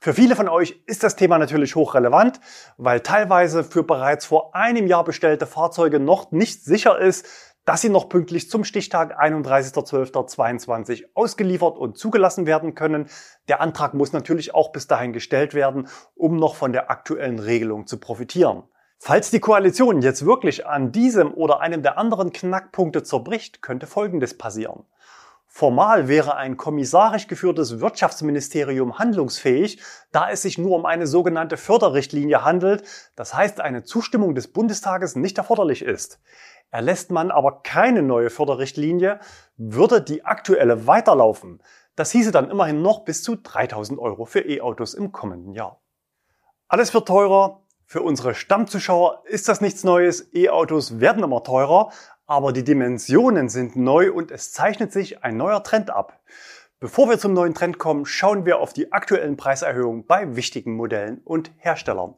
Für 0.00 0.14
viele 0.14 0.36
von 0.36 0.48
euch 0.48 0.80
ist 0.86 1.02
das 1.02 1.16
Thema 1.16 1.38
natürlich 1.38 1.74
hochrelevant, 1.74 2.40
weil 2.76 3.00
teilweise 3.00 3.64
für 3.64 3.82
bereits 3.82 4.26
vor 4.26 4.54
einem 4.54 4.86
Jahr 4.86 5.02
bestellte 5.02 5.44
Fahrzeuge 5.46 5.98
noch 5.98 6.30
nicht 6.30 6.64
sicher 6.64 6.98
ist, 7.00 7.26
dass 7.64 7.80
sie 7.80 7.88
noch 7.88 8.08
pünktlich 8.08 8.48
zum 8.48 8.62
Stichtag 8.62 9.20
31.12.22 9.20 11.04
ausgeliefert 11.14 11.76
und 11.76 11.98
zugelassen 11.98 12.46
werden 12.46 12.76
können. 12.76 13.10
Der 13.48 13.60
Antrag 13.60 13.92
muss 13.92 14.12
natürlich 14.12 14.54
auch 14.54 14.70
bis 14.70 14.86
dahin 14.86 15.12
gestellt 15.12 15.52
werden, 15.52 15.88
um 16.14 16.36
noch 16.36 16.54
von 16.54 16.72
der 16.72 16.92
aktuellen 16.92 17.40
Regelung 17.40 17.88
zu 17.88 17.98
profitieren. 17.98 18.62
Falls 19.00 19.30
die 19.30 19.40
Koalition 19.40 20.00
jetzt 20.00 20.24
wirklich 20.24 20.66
an 20.66 20.92
diesem 20.92 21.34
oder 21.34 21.60
einem 21.60 21.82
der 21.82 21.98
anderen 21.98 22.32
Knackpunkte 22.32 23.02
zerbricht, 23.02 23.62
könnte 23.62 23.86
Folgendes 23.86 24.38
passieren. 24.38 24.84
Formal 25.58 26.06
wäre 26.06 26.36
ein 26.36 26.56
kommissarisch 26.56 27.26
geführtes 27.26 27.80
Wirtschaftsministerium 27.80 29.00
handlungsfähig, 29.00 29.82
da 30.12 30.30
es 30.30 30.42
sich 30.42 30.56
nur 30.56 30.76
um 30.76 30.86
eine 30.86 31.08
sogenannte 31.08 31.56
Förderrichtlinie 31.56 32.44
handelt, 32.44 32.84
das 33.16 33.34
heißt 33.34 33.60
eine 33.60 33.82
Zustimmung 33.82 34.36
des 34.36 34.52
Bundestages 34.52 35.16
nicht 35.16 35.36
erforderlich 35.36 35.82
ist. 35.82 36.20
Erlässt 36.70 37.10
man 37.10 37.32
aber 37.32 37.64
keine 37.64 38.04
neue 38.04 38.30
Förderrichtlinie, 38.30 39.18
würde 39.56 40.00
die 40.00 40.24
aktuelle 40.24 40.86
weiterlaufen. 40.86 41.60
Das 41.96 42.12
hieße 42.12 42.30
dann 42.30 42.52
immerhin 42.52 42.80
noch 42.80 43.00
bis 43.00 43.24
zu 43.24 43.34
3000 43.34 43.98
Euro 43.98 44.26
für 44.26 44.48
E-Autos 44.48 44.94
im 44.94 45.10
kommenden 45.10 45.54
Jahr. 45.54 45.82
Alles 46.68 46.94
wird 46.94 47.08
teurer. 47.08 47.64
Für 47.84 48.02
unsere 48.02 48.36
Stammzuschauer 48.36 49.24
ist 49.24 49.48
das 49.48 49.60
nichts 49.60 49.82
Neues. 49.82 50.32
E-Autos 50.34 51.00
werden 51.00 51.24
immer 51.24 51.42
teurer, 51.42 51.90
aber 52.28 52.52
die 52.52 52.62
Dimensionen 52.62 53.48
sind 53.48 53.74
neu 53.74 54.12
und 54.12 54.30
es 54.30 54.52
zeichnet 54.52 54.92
sich 54.92 55.24
ein 55.24 55.38
neuer 55.38 55.64
Trend 55.64 55.90
ab. 55.90 56.20
Bevor 56.78 57.08
wir 57.08 57.18
zum 57.18 57.32
neuen 57.32 57.54
Trend 57.54 57.78
kommen, 57.78 58.04
schauen 58.04 58.44
wir 58.44 58.60
auf 58.60 58.72
die 58.72 58.92
aktuellen 58.92 59.36
Preiserhöhungen 59.36 60.06
bei 60.06 60.36
wichtigen 60.36 60.76
Modellen 60.76 61.22
und 61.24 61.50
Herstellern. 61.56 62.14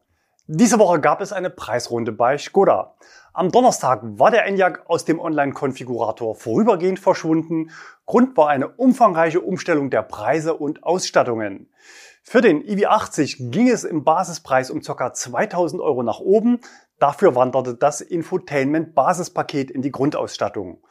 Diese 0.48 0.80
Woche 0.80 1.00
gab 1.00 1.20
es 1.20 1.32
eine 1.32 1.48
Preisrunde 1.48 2.10
bei 2.10 2.36
Skoda. 2.36 2.96
Am 3.32 3.52
Donnerstag 3.52 4.00
war 4.02 4.32
der 4.32 4.46
Enyaq 4.46 4.82
aus 4.86 5.04
dem 5.04 5.20
Online-Konfigurator 5.20 6.34
vorübergehend 6.34 6.98
verschwunden. 6.98 7.70
Grund 8.04 8.36
war 8.36 8.48
eine 8.48 8.66
umfangreiche 8.66 9.40
Umstellung 9.40 9.90
der 9.90 10.02
Preise 10.02 10.54
und 10.54 10.82
Ausstattungen. 10.82 11.70
Für 12.24 12.40
den 12.40 12.64
iV80 12.64 13.50
ging 13.50 13.68
es 13.68 13.84
im 13.84 14.02
Basispreis 14.02 14.70
um 14.70 14.80
ca. 14.80 15.14
2000 15.14 15.80
Euro 15.80 16.02
nach 16.02 16.18
oben. 16.18 16.60
Dafür 17.00 17.34
wanderte 17.34 17.74
das 17.74 18.02
Infotainment-Basispaket 18.02 19.70
in 19.70 19.80
die 19.80 19.90
Grundausstattung. 19.90 20.82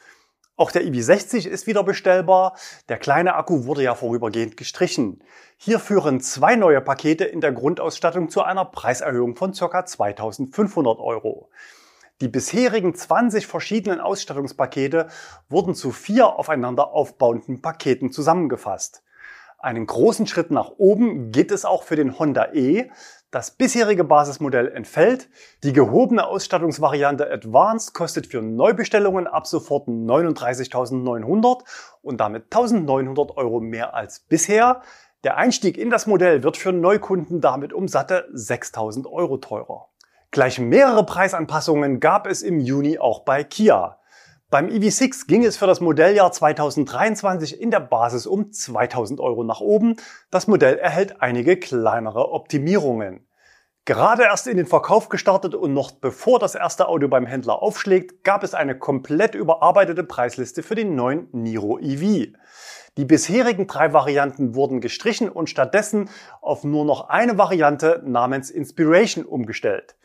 Auch 0.58 0.72
der 0.72 0.84
iB60 0.84 1.48
ist 1.48 1.68
wieder 1.68 1.84
bestellbar. 1.84 2.58
Der 2.90 2.98
kleine 2.98 3.36
Akku 3.36 3.66
wurde 3.66 3.84
ja 3.84 3.94
vorübergehend 3.94 4.58
gestrichen. 4.58 5.24
Hier 5.56 5.80
führen 5.80 6.20
zwei 6.20 6.56
neue 6.56 6.82
Pakete 6.82 7.26
in 7.26 7.42
der 7.42 7.52
Grundausstattung 7.52 8.30
zu 8.30 8.42
einer 8.42 8.66
Preiserhöhung 8.66 9.36
von 9.36 9.54
ca. 9.54 9.86
2500 9.86 11.00
Euro. 11.00 11.50
Die 12.22 12.28
bisherigen 12.28 12.96
20 12.96 13.46
verschiedenen 13.46 14.02
Ausstattungspakete 14.02 15.08
wurden 15.48 15.76
zu 15.76 15.92
vier 15.92 16.28
aufeinander 16.28 16.90
aufbauenden 16.90 17.62
Paketen 17.62 18.12
zusammengefasst. 18.12 19.04
Einen 19.62 19.88
großen 19.88 20.26
Schritt 20.26 20.52
nach 20.52 20.72
oben 20.78 21.34
geht 21.34 21.52
es 21.52 21.66
auch 21.66 21.84
für 21.84 21.98
den 21.98 22.18
Honda 22.18 22.54
E. 22.54 22.90
Das 23.30 23.52
bisherige 23.52 24.06
Basismodell 24.06 24.70
entfällt. 24.70 25.28
Die 25.64 25.74
gehobene 25.74 26.26
Ausstattungsvariante 26.26 27.30
Advanced 27.30 27.94
kostet 27.94 28.28
für 28.28 28.42
Neubestellungen 28.42 29.28
ab 29.28 29.48
sofort 29.48 29.90
39.900 29.90 31.60
und 32.02 32.22
damit 32.22 32.46
1.900 32.54 33.36
Euro 33.36 33.60
mehr 33.60 33.94
als 33.94 34.22
bisher. 34.22 34.82
Der 35.26 35.36
Einstieg 35.36 35.78
in 35.78 35.90
das 35.90 36.08
Modell 36.08 36.42
wird 36.42 36.56
für 36.56 36.72
Neukunden 36.72 37.42
damit 37.42 37.74
um 37.74 37.90
satte 37.90 38.30
6.000 38.34 39.12
Euro 39.12 39.38
teurer. 39.38 39.90
Gleich 40.32 40.58
mehrere 40.60 41.06
Preisanpassungen 41.06 42.00
gab 42.00 42.28
es 42.28 42.44
im 42.44 42.62
Juni 42.62 42.98
auch 42.98 43.26
bei 43.26 43.44
Kia. 43.44 43.99
Beim 44.52 44.66
EV6 44.68 45.28
ging 45.28 45.46
es 45.46 45.58
für 45.58 45.68
das 45.68 45.80
Modelljahr 45.80 46.32
2023 46.32 47.62
in 47.62 47.70
der 47.70 47.82
Basis 47.82 48.26
um 48.26 48.52
2000 48.52 49.20
Euro 49.20 49.44
nach 49.44 49.60
oben. 49.60 49.98
Das 50.32 50.48
Modell 50.48 50.80
erhält 50.80 51.22
einige 51.22 51.58
kleinere 51.58 52.32
Optimierungen. 52.32 53.28
Gerade 53.86 54.24
erst 54.24 54.48
in 54.48 54.58
den 54.58 54.66
Verkauf 54.66 55.10
gestartet 55.10 55.54
und 55.54 55.76
noch 55.76 55.92
bevor 55.92 56.40
das 56.40 56.56
erste 56.56 56.88
Auto 56.88 57.08
beim 57.08 57.28
Händler 57.28 57.62
aufschlägt, 57.62 58.24
gab 58.24 58.44
es 58.44 58.56
eine 58.56 58.76
komplett 58.76 59.36
überarbeitete 59.36 60.04
Preisliste 60.04 60.64
für 60.64 60.74
den 60.74 60.96
neuen 60.96 61.28
Niro 61.32 61.78
EV. 61.78 62.34
Die 62.98 63.06
bisherigen 63.06 63.68
drei 63.68 63.94
Varianten 63.94 64.56
wurden 64.56 64.82
gestrichen 64.82 65.30
und 65.30 65.52
stattdessen 65.52 66.10
auf 66.42 66.64
nur 66.64 66.86
noch 66.86 67.10
eine 67.10 67.38
Variante 67.38 68.02
namens 68.04 68.50
Inspiration 68.50 69.26
umgestellt. 69.26 69.96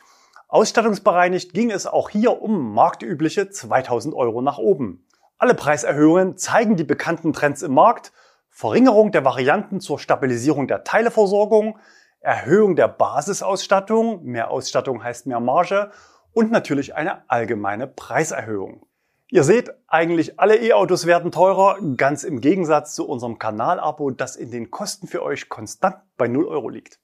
Ausstattungsbereinigt 0.55 1.53
ging 1.53 1.73
es 1.73 1.85
auch 1.85 2.11
hier 2.11 2.41
um 2.41 2.75
marktübliche 2.75 3.51
2000 3.51 4.15
Euro 4.15 4.41
nach 4.41 4.59
oben. 4.59 5.05
Alle 5.37 5.53
Preiserhöhungen 5.53 6.37
zeigen 6.37 6.77
die 6.77 6.85
bekannten 6.85 7.33
Trends 7.33 7.63
im 7.63 7.75
Markt, 7.75 8.13
Verringerung 8.51 9.11
der 9.11 9.25
Varianten 9.25 9.81
zur 9.81 9.99
Stabilisierung 9.99 10.69
der 10.69 10.85
Teileversorgung, 10.85 11.77
Erhöhung 12.21 12.77
der 12.77 12.87
Basisausstattung, 12.87 14.23
mehr 14.23 14.53
Ausstattung 14.53 15.03
heißt 15.03 15.27
mehr 15.27 15.41
Marge 15.41 15.91
und 16.33 16.53
natürlich 16.53 16.95
eine 16.95 17.29
allgemeine 17.29 17.89
Preiserhöhung. 17.89 18.87
Ihr 19.31 19.43
seht, 19.43 19.73
eigentlich 19.89 20.39
alle 20.39 20.55
E-Autos 20.55 21.05
werden 21.05 21.33
teurer, 21.33 21.79
ganz 21.97 22.23
im 22.23 22.41
Gegensatz 22.41 22.95
zu 22.95 23.09
unserem 23.09 23.41
Kanalabo, 23.41 24.13
das 24.13 24.37
in 24.37 24.53
den 24.53 24.71
Kosten 24.71 25.09
für 25.09 25.25
euch 25.25 25.49
konstant 25.49 25.97
bei 26.17 26.29
0 26.29 26.47
Euro 26.47 26.69
liegt. 26.69 27.01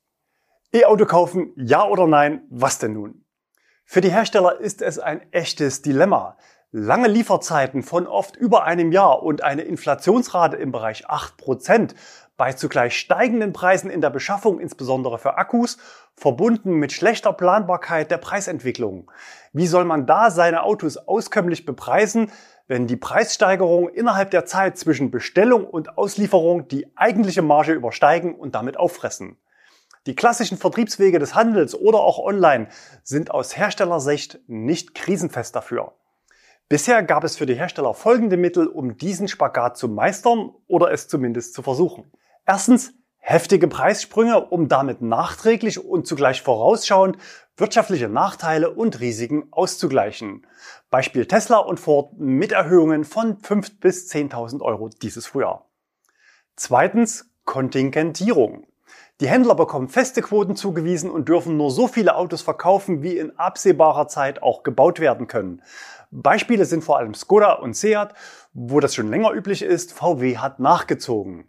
E-Auto 0.72 1.04
kaufen, 1.04 1.52
ja 1.56 1.84
oder 1.84 2.06
nein, 2.06 2.42
was 2.48 2.78
denn 2.78 2.92
nun? 2.92 3.24
Für 3.92 4.00
die 4.00 4.12
Hersteller 4.12 4.60
ist 4.60 4.82
es 4.82 5.00
ein 5.00 5.20
echtes 5.32 5.82
Dilemma. 5.82 6.36
Lange 6.70 7.08
Lieferzeiten 7.08 7.82
von 7.82 8.06
oft 8.06 8.36
über 8.36 8.62
einem 8.62 8.92
Jahr 8.92 9.24
und 9.24 9.42
eine 9.42 9.62
Inflationsrate 9.62 10.56
im 10.56 10.70
Bereich 10.70 11.10
8% 11.10 11.96
bei 12.36 12.52
zugleich 12.52 12.96
steigenden 12.96 13.52
Preisen 13.52 13.90
in 13.90 14.00
der 14.00 14.10
Beschaffung, 14.10 14.60
insbesondere 14.60 15.18
für 15.18 15.38
Akkus, 15.38 15.76
verbunden 16.14 16.74
mit 16.74 16.92
schlechter 16.92 17.32
Planbarkeit 17.32 18.12
der 18.12 18.18
Preisentwicklung. 18.18 19.10
Wie 19.52 19.66
soll 19.66 19.84
man 19.84 20.06
da 20.06 20.30
seine 20.30 20.62
Autos 20.62 20.96
auskömmlich 20.96 21.66
bepreisen, 21.66 22.30
wenn 22.68 22.86
die 22.86 22.96
Preissteigerungen 22.96 23.92
innerhalb 23.92 24.30
der 24.30 24.46
Zeit 24.46 24.78
zwischen 24.78 25.10
Bestellung 25.10 25.64
und 25.64 25.98
Auslieferung 25.98 26.68
die 26.68 26.96
eigentliche 26.96 27.42
Marge 27.42 27.72
übersteigen 27.72 28.36
und 28.36 28.54
damit 28.54 28.76
auffressen? 28.76 29.36
Die 30.06 30.14
klassischen 30.14 30.56
Vertriebswege 30.56 31.18
des 31.18 31.34
Handels 31.34 31.74
oder 31.74 31.98
auch 31.98 32.18
online 32.18 32.68
sind 33.02 33.30
aus 33.30 33.56
Herstellersicht 33.56 34.40
nicht 34.46 34.94
krisenfest 34.94 35.54
dafür. 35.54 35.94
Bisher 36.70 37.02
gab 37.02 37.24
es 37.24 37.36
für 37.36 37.46
die 37.46 37.56
Hersteller 37.56 37.92
folgende 37.94 38.36
Mittel, 38.36 38.66
um 38.66 38.96
diesen 38.96 39.28
Spagat 39.28 39.76
zu 39.76 39.88
meistern 39.88 40.54
oder 40.68 40.90
es 40.92 41.08
zumindest 41.08 41.52
zu 41.52 41.62
versuchen. 41.62 42.10
Erstens 42.46 42.94
heftige 43.18 43.68
Preissprünge, 43.68 44.46
um 44.46 44.68
damit 44.68 45.02
nachträglich 45.02 45.84
und 45.84 46.06
zugleich 46.06 46.40
vorausschauend 46.40 47.18
wirtschaftliche 47.56 48.08
Nachteile 48.08 48.70
und 48.70 49.00
Risiken 49.00 49.48
auszugleichen. 49.50 50.46
Beispiel 50.90 51.26
Tesla 51.26 51.58
und 51.58 51.78
Ford 51.78 52.14
mit 52.18 52.52
Erhöhungen 52.52 53.04
von 53.04 53.36
5 53.36 53.80
bis 53.80 54.10
10.000 54.10 54.62
Euro 54.62 54.88
dieses 54.88 55.26
Frühjahr. 55.26 55.68
Zweitens 56.56 57.30
Kontingentierung. 57.44 58.69
Die 59.20 59.28
Händler 59.28 59.54
bekommen 59.54 59.88
feste 59.88 60.22
Quoten 60.22 60.56
zugewiesen 60.56 61.10
und 61.10 61.28
dürfen 61.28 61.58
nur 61.58 61.70
so 61.70 61.86
viele 61.88 62.16
Autos 62.16 62.40
verkaufen, 62.40 63.02
wie 63.02 63.18
in 63.18 63.38
absehbarer 63.38 64.08
Zeit 64.08 64.42
auch 64.42 64.62
gebaut 64.62 64.98
werden 64.98 65.26
können. 65.26 65.60
Beispiele 66.10 66.64
sind 66.64 66.82
vor 66.82 66.96
allem 66.96 67.12
Skoda 67.12 67.52
und 67.52 67.76
Seat, 67.76 68.14
wo 68.54 68.80
das 68.80 68.94
schon 68.94 69.10
länger 69.10 69.32
üblich 69.32 69.60
ist. 69.60 69.92
VW 69.92 70.38
hat 70.38 70.58
nachgezogen. 70.58 71.48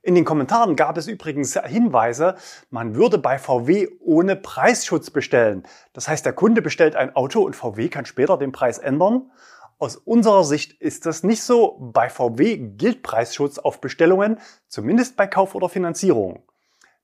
In 0.00 0.14
den 0.14 0.24
Kommentaren 0.24 0.76
gab 0.76 0.96
es 0.96 1.08
übrigens 1.08 1.60
Hinweise, 1.62 2.36
man 2.70 2.94
würde 2.94 3.18
bei 3.18 3.38
VW 3.38 3.88
ohne 4.00 4.34
Preisschutz 4.34 5.10
bestellen. 5.10 5.64
Das 5.92 6.08
heißt, 6.08 6.24
der 6.24 6.32
Kunde 6.32 6.62
bestellt 6.62 6.96
ein 6.96 7.14
Auto 7.14 7.42
und 7.42 7.54
VW 7.54 7.90
kann 7.90 8.06
später 8.06 8.38
den 8.38 8.50
Preis 8.50 8.78
ändern. 8.78 9.30
Aus 9.78 9.96
unserer 9.96 10.44
Sicht 10.44 10.80
ist 10.80 11.04
das 11.04 11.22
nicht 11.22 11.42
so. 11.42 11.76
Bei 11.92 12.08
VW 12.08 12.56
gilt 12.56 13.02
Preisschutz 13.02 13.58
auf 13.58 13.82
Bestellungen, 13.82 14.38
zumindest 14.68 15.18
bei 15.18 15.26
Kauf 15.26 15.54
oder 15.54 15.68
Finanzierung. 15.68 16.42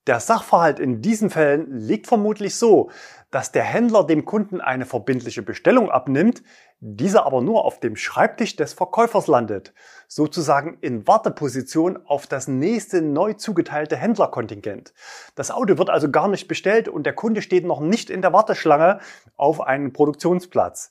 Der 0.06 0.20
Sachverhalt 0.20 0.78
in 0.78 1.02
diesen 1.02 1.30
Fällen 1.30 1.80
liegt 1.80 2.06
vermutlich 2.06 2.54
so, 2.54 2.90
dass 3.32 3.50
der 3.50 3.64
Händler 3.64 4.04
dem 4.04 4.24
Kunden 4.24 4.60
eine 4.60 4.86
verbindliche 4.86 5.42
Bestellung 5.42 5.90
abnimmt, 5.90 6.44
diese 6.78 7.24
aber 7.24 7.42
nur 7.42 7.64
auf 7.64 7.80
dem 7.80 7.96
Schreibtisch 7.96 8.54
des 8.54 8.72
Verkäufers 8.72 9.26
landet, 9.26 9.74
sozusagen 10.06 10.78
in 10.80 11.08
Warteposition 11.08 11.98
auf 12.06 12.28
das 12.28 12.46
nächste 12.46 13.02
neu 13.02 13.32
zugeteilte 13.32 13.96
Händlerkontingent. 13.96 14.94
Das 15.34 15.50
Auto 15.50 15.76
wird 15.76 15.90
also 15.90 16.08
gar 16.08 16.28
nicht 16.28 16.46
bestellt 16.46 16.88
und 16.88 17.04
der 17.04 17.14
Kunde 17.14 17.42
steht 17.42 17.66
noch 17.66 17.80
nicht 17.80 18.08
in 18.08 18.22
der 18.22 18.32
Warteschlange 18.32 19.00
auf 19.36 19.60
einen 19.60 19.92
Produktionsplatz. 19.92 20.90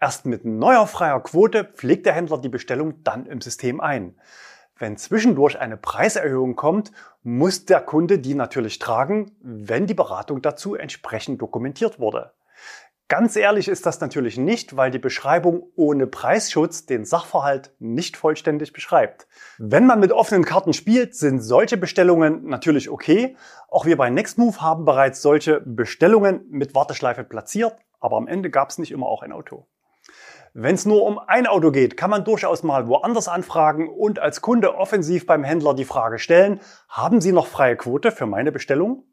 Erst 0.00 0.26
mit 0.26 0.44
neuer 0.44 0.88
freier 0.88 1.20
Quote 1.20 1.64
pflegt 1.64 2.04
der 2.04 2.14
Händler 2.14 2.38
die 2.38 2.48
Bestellung 2.48 3.04
dann 3.04 3.26
im 3.26 3.40
System 3.40 3.80
ein. 3.80 4.16
Wenn 4.78 4.98
zwischendurch 4.98 5.58
eine 5.58 5.78
Preiserhöhung 5.78 6.54
kommt, 6.54 6.92
muss 7.22 7.64
der 7.64 7.80
Kunde 7.80 8.18
die 8.18 8.34
natürlich 8.34 8.78
tragen, 8.78 9.32
wenn 9.40 9.86
die 9.86 9.94
Beratung 9.94 10.42
dazu 10.42 10.74
entsprechend 10.74 11.40
dokumentiert 11.40 11.98
wurde. 11.98 12.32
Ganz 13.08 13.36
ehrlich 13.36 13.68
ist 13.68 13.86
das 13.86 14.00
natürlich 14.00 14.36
nicht, 14.36 14.76
weil 14.76 14.90
die 14.90 14.98
Beschreibung 14.98 15.70
ohne 15.76 16.08
Preisschutz 16.08 16.86
den 16.86 17.04
Sachverhalt 17.04 17.72
nicht 17.78 18.16
vollständig 18.16 18.72
beschreibt. 18.72 19.28
Wenn 19.58 19.86
man 19.86 20.00
mit 20.00 20.10
offenen 20.10 20.44
Karten 20.44 20.72
spielt, 20.72 21.14
sind 21.14 21.40
solche 21.40 21.76
Bestellungen 21.76 22.46
natürlich 22.46 22.90
okay. 22.90 23.36
Auch 23.68 23.86
wir 23.86 23.96
bei 23.96 24.10
Nextmove 24.10 24.60
haben 24.60 24.84
bereits 24.84 25.22
solche 25.22 25.60
Bestellungen 25.60 26.44
mit 26.50 26.74
Warteschleife 26.74 27.22
platziert, 27.22 27.76
aber 28.00 28.16
am 28.16 28.26
Ende 28.26 28.50
gab 28.50 28.70
es 28.70 28.78
nicht 28.78 28.90
immer 28.90 29.06
auch 29.06 29.22
ein 29.22 29.32
Auto. 29.32 29.68
Wenn 30.58 30.74
es 30.74 30.86
nur 30.86 31.04
um 31.04 31.18
ein 31.18 31.46
Auto 31.46 31.70
geht, 31.70 31.98
kann 31.98 32.08
man 32.08 32.24
durchaus 32.24 32.62
mal 32.62 32.88
woanders 32.88 33.28
anfragen 33.28 33.90
und 33.90 34.18
als 34.18 34.40
Kunde 34.40 34.74
offensiv 34.74 35.26
beim 35.26 35.44
Händler 35.44 35.74
die 35.74 35.84
Frage 35.84 36.18
stellen, 36.18 36.60
haben 36.88 37.20
Sie 37.20 37.30
noch 37.30 37.46
freie 37.46 37.76
Quote 37.76 38.10
für 38.10 38.24
meine 38.24 38.52
Bestellung? 38.52 39.04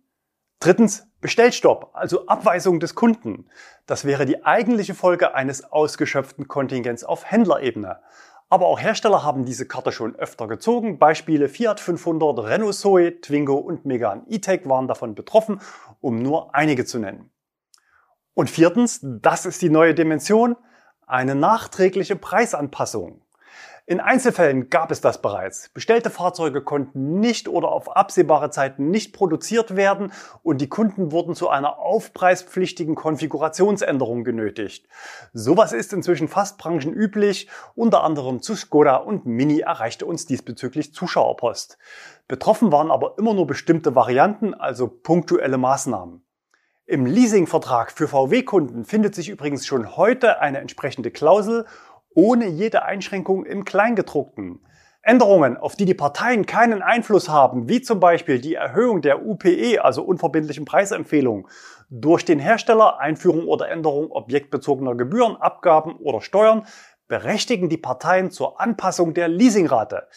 Drittens, 0.61 1.05
Bestellstopp, 1.19 1.89
also 1.95 2.27
Abweisung 2.27 2.79
des 2.79 2.95
Kunden. 2.95 3.49
Das 3.85 4.05
wäre 4.05 4.25
die 4.25 4.45
eigentliche 4.45 4.93
Folge 4.93 5.35
eines 5.35 5.69
ausgeschöpften 5.69 6.47
Kontingents 6.47 7.03
auf 7.03 7.29
Händlerebene. 7.29 7.99
Aber 8.47 8.67
auch 8.67 8.79
Hersteller 8.79 9.25
haben 9.25 9.43
diese 9.43 9.67
Karte 9.67 9.91
schon 9.91 10.15
öfter 10.15 10.47
gezogen. 10.47 10.97
Beispiele 10.97 11.49
Fiat 11.49 11.81
500, 11.81 12.39
Renault 12.39 12.75
Zoe, 12.75 13.19
Twingo 13.19 13.55
und 13.55 13.83
Megane 13.83 14.23
E-Tech 14.29 14.61
waren 14.63 14.87
davon 14.87 15.13
betroffen, 15.13 15.59
um 15.99 16.21
nur 16.21 16.55
einige 16.55 16.85
zu 16.85 16.99
nennen. 16.99 17.31
Und 18.33 18.49
viertens, 18.49 19.01
das 19.03 19.45
ist 19.45 19.61
die 19.61 19.69
neue 19.69 19.93
Dimension, 19.93 20.55
eine 21.07 21.35
nachträgliche 21.35 22.15
Preisanpassung. 22.15 23.21
In 23.85 23.99
Einzelfällen 23.99 24.69
gab 24.69 24.91
es 24.91 25.01
das 25.01 25.21
bereits. 25.21 25.67
Bestellte 25.73 26.09
Fahrzeuge 26.09 26.63
konnten 26.63 27.19
nicht 27.19 27.49
oder 27.49 27.67
auf 27.67 27.97
absehbare 27.97 28.49
Zeit 28.49 28.79
nicht 28.79 29.11
produziert 29.11 29.75
werden 29.75 30.13
und 30.41 30.61
die 30.61 30.69
Kunden 30.69 31.11
wurden 31.11 31.35
zu 31.35 31.49
einer 31.49 31.79
aufpreispflichtigen 31.79 32.95
Konfigurationsänderung 32.95 34.23
genötigt. 34.23 34.87
Sowas 35.33 35.73
ist 35.73 35.91
inzwischen 35.91 36.29
fast 36.29 36.57
branchenüblich, 36.59 37.49
unter 37.75 38.05
anderem 38.05 38.41
zu 38.41 38.55
Skoda 38.55 38.95
und 38.95 39.25
Mini 39.25 39.59
erreichte 39.59 40.05
uns 40.05 40.25
diesbezüglich 40.25 40.93
Zuschauerpost. 40.93 41.77
Betroffen 42.29 42.71
waren 42.71 42.89
aber 42.89 43.15
immer 43.17 43.33
nur 43.33 43.47
bestimmte 43.47 43.95
Varianten, 43.95 44.53
also 44.53 44.87
punktuelle 44.87 45.57
Maßnahmen. 45.57 46.23
Im 46.85 47.05
Leasingvertrag 47.05 47.93
für 47.93 48.09
VW-Kunden 48.09 48.83
findet 48.83 49.15
sich 49.15 49.29
übrigens 49.29 49.65
schon 49.65 49.95
heute 49.95 50.41
eine 50.41 50.57
entsprechende 50.57 51.11
Klausel 51.11 51.65
ohne 52.13 52.47
jede 52.47 52.83
Einschränkung 52.83 53.45
im 53.45 53.63
Kleingedruckten. 53.63 54.59
Änderungen, 55.01 55.55
auf 55.55 55.77
die 55.77 55.85
die 55.85 55.93
Parteien 55.93 56.45
keinen 56.45 56.81
Einfluss 56.81 57.29
haben, 57.29 57.69
wie 57.69 57.81
zum 57.81 58.01
Beispiel 58.01 58.39
die 58.39 58.55
Erhöhung 58.55 59.01
der 59.01 59.25
UPE, 59.25 59.81
also 59.81 60.03
unverbindlichen 60.03 60.65
Preisempfehlung, 60.65 61.47
durch 61.89 62.25
den 62.25 62.39
Hersteller, 62.39 62.99
Einführung 62.99 63.47
oder 63.47 63.69
Änderung 63.69 64.11
objektbezogener 64.11 64.95
Gebühren, 64.95 65.37
Abgaben 65.37 65.95
oder 65.95 66.19
Steuern, 66.19 66.65
berechtigen 67.07 67.69
die 67.69 67.77
Parteien 67.77 68.29
zur 68.29 68.59
Anpassung 68.59 69.13
der 69.13 69.29
Leasingrate. 69.29 70.09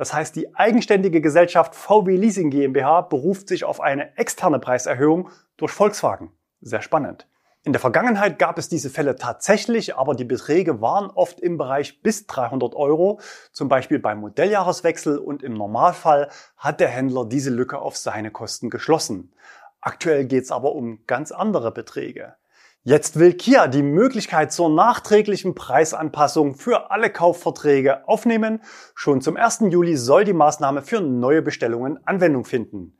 Das 0.00 0.14
heißt, 0.14 0.34
die 0.34 0.54
eigenständige 0.54 1.20
Gesellschaft 1.20 1.74
VW 1.74 2.16
Leasing 2.16 2.48
GmbH 2.48 3.02
beruft 3.02 3.48
sich 3.48 3.64
auf 3.64 3.82
eine 3.82 4.16
externe 4.16 4.58
Preiserhöhung 4.58 5.28
durch 5.58 5.72
Volkswagen. 5.72 6.32
Sehr 6.62 6.80
spannend. 6.80 7.28
In 7.64 7.74
der 7.74 7.82
Vergangenheit 7.82 8.38
gab 8.38 8.56
es 8.56 8.70
diese 8.70 8.88
Fälle 8.88 9.16
tatsächlich, 9.16 9.96
aber 9.96 10.14
die 10.14 10.24
Beträge 10.24 10.80
waren 10.80 11.10
oft 11.10 11.38
im 11.38 11.58
Bereich 11.58 12.00
bis 12.00 12.26
300 12.26 12.74
Euro, 12.76 13.20
zum 13.52 13.68
Beispiel 13.68 13.98
beim 13.98 14.20
Modelljahreswechsel 14.20 15.18
und 15.18 15.42
im 15.42 15.52
Normalfall 15.52 16.30
hat 16.56 16.80
der 16.80 16.88
Händler 16.88 17.26
diese 17.26 17.50
Lücke 17.50 17.78
auf 17.78 17.98
seine 17.98 18.30
Kosten 18.30 18.70
geschlossen. 18.70 19.34
Aktuell 19.82 20.24
geht 20.24 20.44
es 20.44 20.50
aber 20.50 20.72
um 20.72 21.04
ganz 21.06 21.30
andere 21.30 21.72
Beträge. 21.72 22.36
Jetzt 22.82 23.18
will 23.18 23.34
Kia 23.34 23.66
die 23.66 23.82
Möglichkeit 23.82 24.52
zur 24.52 24.70
nachträglichen 24.70 25.54
Preisanpassung 25.54 26.54
für 26.54 26.90
alle 26.90 27.10
Kaufverträge 27.10 28.08
aufnehmen. 28.08 28.62
Schon 28.94 29.20
zum 29.20 29.36
1. 29.36 29.64
Juli 29.68 29.98
soll 29.98 30.24
die 30.24 30.32
Maßnahme 30.32 30.80
für 30.80 31.02
neue 31.02 31.42
Bestellungen 31.42 31.98
Anwendung 32.06 32.46
finden. 32.46 32.96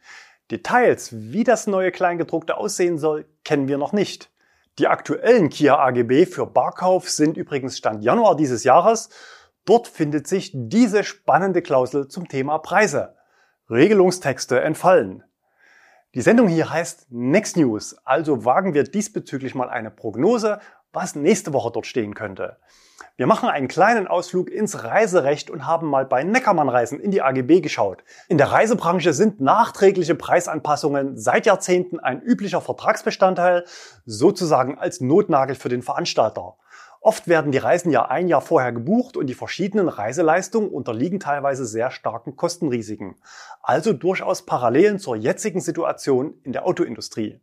Details, 0.51 1.12
wie 1.12 1.45
das 1.45 1.66
neue 1.66 1.93
Kleingedruckte 1.93 2.59
aussehen 2.59 2.99
soll, 2.99 3.27
kennen 3.43 3.69
wir 3.69 3.79
noch 3.79 3.95
nicht. 3.95 4.31
Die 4.79 4.87
aktuellen 4.87 5.49
Kia 5.49 5.79
AGB 5.79 6.27
für 6.27 6.45
Barkauf 6.45 7.09
sind 7.09 7.38
übrigens 7.38 7.79
Stand 7.79 8.05
Januar 8.05 8.37
dieses 8.37 8.64
Jahres. 8.64 9.09
Dort 9.64 9.88
findet 9.88 10.27
sich 10.29 10.51
diese 10.53 11.05
spannende 11.05 11.62
Klausel 11.62 12.07
zum 12.09 12.29
Thema 12.29 12.59
Preise. 12.59 13.14
Regelungstexte 13.71 14.61
entfallen. 14.61 15.25
Die 16.16 16.23
Sendung 16.23 16.49
hier 16.49 16.68
heißt 16.68 17.07
Next 17.11 17.57
News, 17.57 17.96
also 18.05 18.44
wagen 18.44 18.75
wir 18.75 18.83
diesbezüglich 18.83 19.55
mal 19.55 19.68
eine 19.68 19.92
Prognose, 19.92 20.59
was 20.92 21.14
nächste 21.14 21.53
Woche 21.53 21.70
dort 21.70 21.87
stehen 21.87 22.14
könnte. 22.14 22.57
Wir 23.16 23.29
machen 23.29 23.49
einen 23.49 23.68
kleinen 23.68 24.09
Ausflug 24.09 24.51
ins 24.51 24.83
Reiserecht 24.83 25.51
und 25.51 25.68
haben 25.68 25.87
mal 25.87 26.05
bei 26.05 26.25
Neckermann 26.25 26.68
Reisen 26.68 26.99
in 26.99 27.12
die 27.12 27.23
AGB 27.23 27.61
geschaut. 27.61 28.03
In 28.29 28.38
der 28.38 28.51
Reisebranche 28.51 29.12
sind 29.12 29.40
nachträgliche 29.40 30.16
Preisanpassungen 30.16 31.16
seit 31.16 31.46
Jahrzehnten 31.46 32.01
ein 32.01 32.20
üblicher 32.20 32.61
Vertragsbestandteil, 32.61 33.64
sozusagen 34.05 34.79
als 34.79 35.01
Notnagel 35.01 35.55
für 35.55 35.68
den 35.68 35.83
Veranstalter. 35.83 36.57
Oft 37.02 37.28
werden 37.28 37.50
die 37.50 37.58
Reisen 37.58 37.90
ja 37.90 38.06
ein 38.06 38.28
Jahr 38.28 38.42
vorher 38.42 38.72
gebucht 38.72 39.16
und 39.16 39.26
die 39.26 39.34
verschiedenen 39.34 39.88
Reiseleistungen 39.88 40.68
unterliegen 40.68 41.18
teilweise 41.18 41.64
sehr 41.64 41.90
starken 41.90 42.36
Kostenrisiken. 42.36 43.16
Also 43.62 43.94
durchaus 43.94 44.44
Parallelen 44.44 44.98
zur 44.98 45.16
jetzigen 45.16 45.62
Situation 45.62 46.34
in 46.42 46.52
der 46.52 46.66
Autoindustrie. 46.66 47.40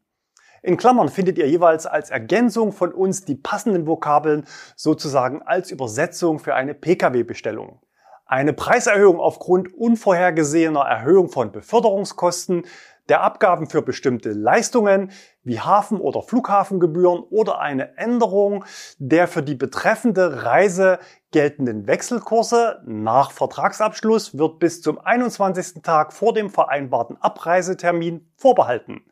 In 0.62 0.78
Klammern 0.78 1.10
findet 1.10 1.40
ihr 1.40 1.50
jeweils 1.50 1.88
als 1.88 2.12
Ergänzung 2.12 2.72
von 2.72 2.94
uns 2.94 3.26
die 3.26 3.36
passenden 3.36 3.88
Vokabeln 3.88 4.46
sozusagen 4.76 5.42
als 5.42 5.72
Übersetzung 5.72 6.38
für 6.38 6.54
eine 6.54 6.76
Pkw-Bestellung. 6.76 7.80
Eine 8.28 8.54
Preiserhöhung 8.54 9.20
aufgrund 9.20 9.74
unvorhergesehener 9.74 10.82
Erhöhung 10.82 11.30
von 11.30 11.52
Beförderungskosten 11.52 12.66
der 13.10 13.22
Abgaben 13.22 13.70
für 13.70 13.82
bestimmte 13.82 14.32
Leistungen 14.32 15.12
wie 15.44 15.60
Hafen- 15.60 16.02
oder 16.02 16.22
Flughafengebühren 16.22 17.22
oder 17.22 17.60
eine 17.60 17.98
Änderung 17.98 18.66
der 18.98 19.28
für 19.28 19.44
die 19.44 19.56
betreffende 19.56 20.44
Reise 20.44 21.00
geltenden 21.32 21.88
Wechselkurse 21.88 22.82
nach 22.86 23.32
Vertragsabschluss 23.32 24.38
wird 24.38 24.60
bis 24.60 24.82
zum 24.82 25.00
21. 25.00 25.82
Tag 25.84 26.14
vor 26.14 26.34
dem 26.34 26.50
vereinbarten 26.50 27.18
Abreisetermin 27.22 28.30
vorbehalten. 28.36 29.06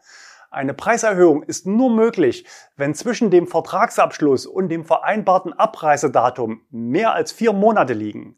Eine 0.51 0.73
Preiserhöhung 0.73 1.43
ist 1.43 1.67
nur 1.67 1.89
möglich, 1.89 2.45
wenn 2.77 2.93
zwischen 2.93 3.29
dem 3.29 3.45
Vertragsabschluss 3.45 4.45
und 4.45 4.69
dem 4.69 4.85
vereinbarten 4.85 5.51
Abreisedatum 5.51 6.61
mehr 6.69 7.13
als 7.13 7.33
vier 7.33 7.51
Monate 7.51 7.93
liegen. 7.93 8.37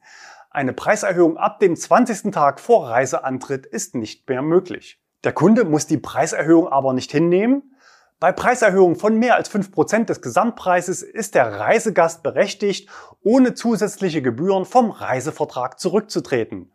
Eine 0.49 0.73
Preiserhöhung 0.73 1.37
ab 1.37 1.59
dem 1.59 1.75
20. 1.75 2.31
Tag 2.31 2.59
vor 2.59 2.89
Reiseantritt 2.89 3.67
ist 3.67 3.93
nicht 3.93 4.27
mehr 4.27 4.41
möglich. 4.41 4.99
Der 5.27 5.33
Kunde 5.33 5.65
muss 5.65 5.87
die 5.87 5.97
Preiserhöhung 5.97 6.69
aber 6.69 6.93
nicht 6.93 7.11
hinnehmen. 7.11 7.75
Bei 8.17 8.31
Preiserhöhungen 8.31 8.95
von 8.95 9.19
mehr 9.19 9.35
als 9.35 9.51
5% 9.51 10.05
des 10.05 10.21
Gesamtpreises 10.21 11.01
ist 11.01 11.35
der 11.35 11.59
Reisegast 11.59 12.23
berechtigt, 12.23 12.89
ohne 13.23 13.53
zusätzliche 13.53 14.21
Gebühren 14.21 14.63
vom 14.63 14.89
Reisevertrag 14.89 15.81
zurückzutreten. 15.81 16.71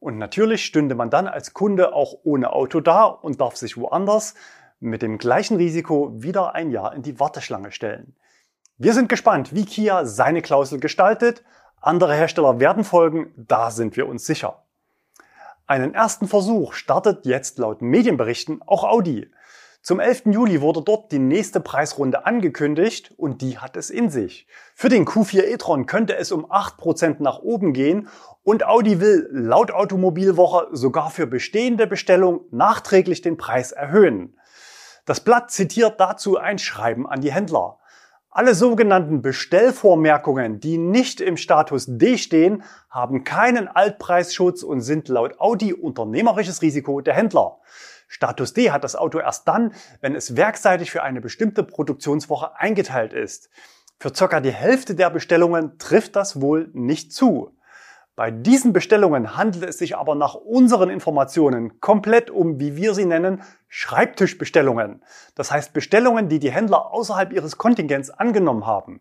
Und 0.00 0.18
natürlich 0.18 0.64
stünde 0.64 0.96
man 0.96 1.10
dann 1.10 1.28
als 1.28 1.54
Kunde 1.54 1.94
auch 1.94 2.16
ohne 2.24 2.52
Auto 2.52 2.80
da 2.80 3.04
und 3.04 3.40
darf 3.40 3.54
sich 3.54 3.76
woanders 3.76 4.34
mit 4.80 5.00
dem 5.00 5.16
gleichen 5.16 5.56
Risiko 5.56 6.10
wieder 6.20 6.56
ein 6.56 6.72
Jahr 6.72 6.96
in 6.96 7.02
die 7.02 7.20
Warteschlange 7.20 7.70
stellen. 7.70 8.16
Wir 8.78 8.94
sind 8.94 9.10
gespannt, 9.10 9.54
wie 9.54 9.64
Kia 9.64 10.06
seine 10.06 10.42
Klausel 10.42 10.80
gestaltet. 10.80 11.44
Andere 11.80 12.16
Hersteller 12.16 12.58
werden 12.58 12.82
folgen, 12.82 13.32
da 13.36 13.70
sind 13.70 13.96
wir 13.96 14.08
uns 14.08 14.26
sicher. 14.26 14.61
Einen 15.72 15.94
ersten 15.94 16.28
Versuch 16.28 16.74
startet 16.74 17.24
jetzt 17.24 17.58
laut 17.58 17.80
Medienberichten 17.80 18.60
auch 18.60 18.84
Audi. 18.84 19.30
Zum 19.80 20.00
11. 20.00 20.24
Juli 20.26 20.60
wurde 20.60 20.82
dort 20.82 21.10
die 21.12 21.18
nächste 21.18 21.60
Preisrunde 21.60 22.26
angekündigt 22.26 23.14
und 23.16 23.40
die 23.40 23.56
hat 23.56 23.78
es 23.78 23.88
in 23.88 24.10
sich. 24.10 24.46
Für 24.74 24.90
den 24.90 25.06
Q4 25.06 25.44
e-tron 25.44 25.86
könnte 25.86 26.14
es 26.14 26.30
um 26.30 26.44
8% 26.44 27.22
nach 27.22 27.38
oben 27.38 27.72
gehen 27.72 28.08
und 28.42 28.66
Audi 28.66 29.00
will 29.00 29.30
laut 29.32 29.70
Automobilwoche 29.70 30.68
sogar 30.72 31.08
für 31.08 31.26
bestehende 31.26 31.86
Bestellungen 31.86 32.40
nachträglich 32.50 33.22
den 33.22 33.38
Preis 33.38 33.72
erhöhen. 33.72 34.36
Das 35.06 35.20
Blatt 35.20 35.50
zitiert 35.50 35.98
dazu 35.98 36.36
ein 36.36 36.58
Schreiben 36.58 37.08
an 37.08 37.22
die 37.22 37.32
Händler. 37.32 37.78
Alle 38.34 38.54
sogenannten 38.54 39.20
Bestellvormerkungen, 39.20 40.58
die 40.58 40.78
nicht 40.78 41.20
im 41.20 41.36
Status 41.36 41.84
D 41.86 42.16
stehen, 42.16 42.62
haben 42.88 43.24
keinen 43.24 43.68
Altpreisschutz 43.68 44.62
und 44.62 44.80
sind 44.80 45.08
laut 45.08 45.38
Audi 45.38 45.74
unternehmerisches 45.74 46.62
Risiko 46.62 47.02
der 47.02 47.12
Händler. 47.12 47.58
Status 48.08 48.54
D 48.54 48.70
hat 48.70 48.84
das 48.84 48.96
Auto 48.96 49.18
erst 49.18 49.46
dann, 49.48 49.74
wenn 50.00 50.14
es 50.14 50.34
werkseitig 50.34 50.90
für 50.90 51.02
eine 51.02 51.20
bestimmte 51.20 51.62
Produktionswoche 51.62 52.58
eingeteilt 52.58 53.12
ist. 53.12 53.50
Für 53.98 54.14
circa 54.14 54.40
die 54.40 54.50
Hälfte 54.50 54.94
der 54.94 55.10
Bestellungen 55.10 55.76
trifft 55.76 56.16
das 56.16 56.40
wohl 56.40 56.70
nicht 56.72 57.12
zu. 57.12 57.54
Bei 58.14 58.30
diesen 58.30 58.74
Bestellungen 58.74 59.36
handelt 59.38 59.64
es 59.64 59.78
sich 59.78 59.96
aber 59.96 60.14
nach 60.14 60.34
unseren 60.34 60.90
Informationen 60.90 61.80
komplett 61.80 62.30
um, 62.30 62.60
wie 62.60 62.76
wir 62.76 62.92
sie 62.92 63.06
nennen, 63.06 63.42
Schreibtischbestellungen. 63.68 65.02
Das 65.34 65.50
heißt 65.50 65.72
Bestellungen, 65.72 66.28
die 66.28 66.38
die 66.38 66.52
Händler 66.52 66.92
außerhalb 66.92 67.32
ihres 67.32 67.56
Kontingents 67.56 68.10
angenommen 68.10 68.66
haben. 68.66 69.00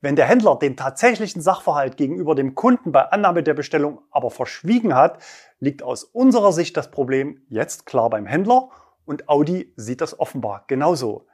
Wenn 0.00 0.16
der 0.16 0.26
Händler 0.26 0.56
den 0.56 0.76
tatsächlichen 0.76 1.42
Sachverhalt 1.42 1.96
gegenüber 1.96 2.34
dem 2.34 2.56
Kunden 2.56 2.90
bei 2.90 3.02
Annahme 3.02 3.44
der 3.44 3.54
Bestellung 3.54 4.00
aber 4.10 4.32
verschwiegen 4.32 4.96
hat, 4.96 5.22
liegt 5.60 5.84
aus 5.84 6.02
unserer 6.02 6.52
Sicht 6.52 6.76
das 6.76 6.90
Problem 6.90 7.42
jetzt 7.48 7.86
klar 7.86 8.10
beim 8.10 8.26
Händler 8.26 8.70
und 9.04 9.28
Audi 9.28 9.72
sieht 9.76 10.00
das 10.00 10.18
offenbar 10.18 10.64
genauso. 10.66 11.26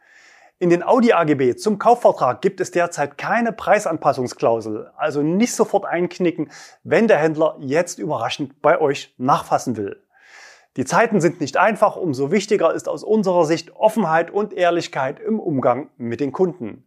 In 0.59 0.71
den 0.71 0.83
Audi 0.83 1.13
AGB 1.13 1.57
zum 1.57 1.79
Kaufvertrag 1.79 2.41
gibt 2.41 2.63
es 2.63 2.71
derzeit 2.71 3.19
keine 3.19 3.53
Preisanpassungsklausel, 3.53 4.91
also 4.97 5.21
nicht 5.21 5.55
sofort 5.55 5.85
einknicken, 5.85 6.51
wenn 6.83 7.09
der 7.09 7.19
Händler 7.19 7.57
jetzt 7.61 7.99
überraschend 7.99 8.63
bei 8.63 8.81
euch 8.81 9.15
nachfassen 9.19 9.77
will. 9.77 10.03
Die 10.79 10.87
Zeiten 10.87 11.21
sind 11.21 11.43
nicht 11.43 11.59
einfach, 11.59 11.97
umso 11.97 12.31
wichtiger 12.31 12.73
ist 12.73 12.89
aus 12.89 13.05
unserer 13.05 13.45
Sicht 13.45 13.77
Offenheit 13.77 14.31
und 14.31 14.55
Ehrlichkeit 14.55 15.21
im 15.21 15.41
Umgang 15.41 15.91
mit 15.99 16.21
den 16.21 16.33
Kunden. 16.33 16.87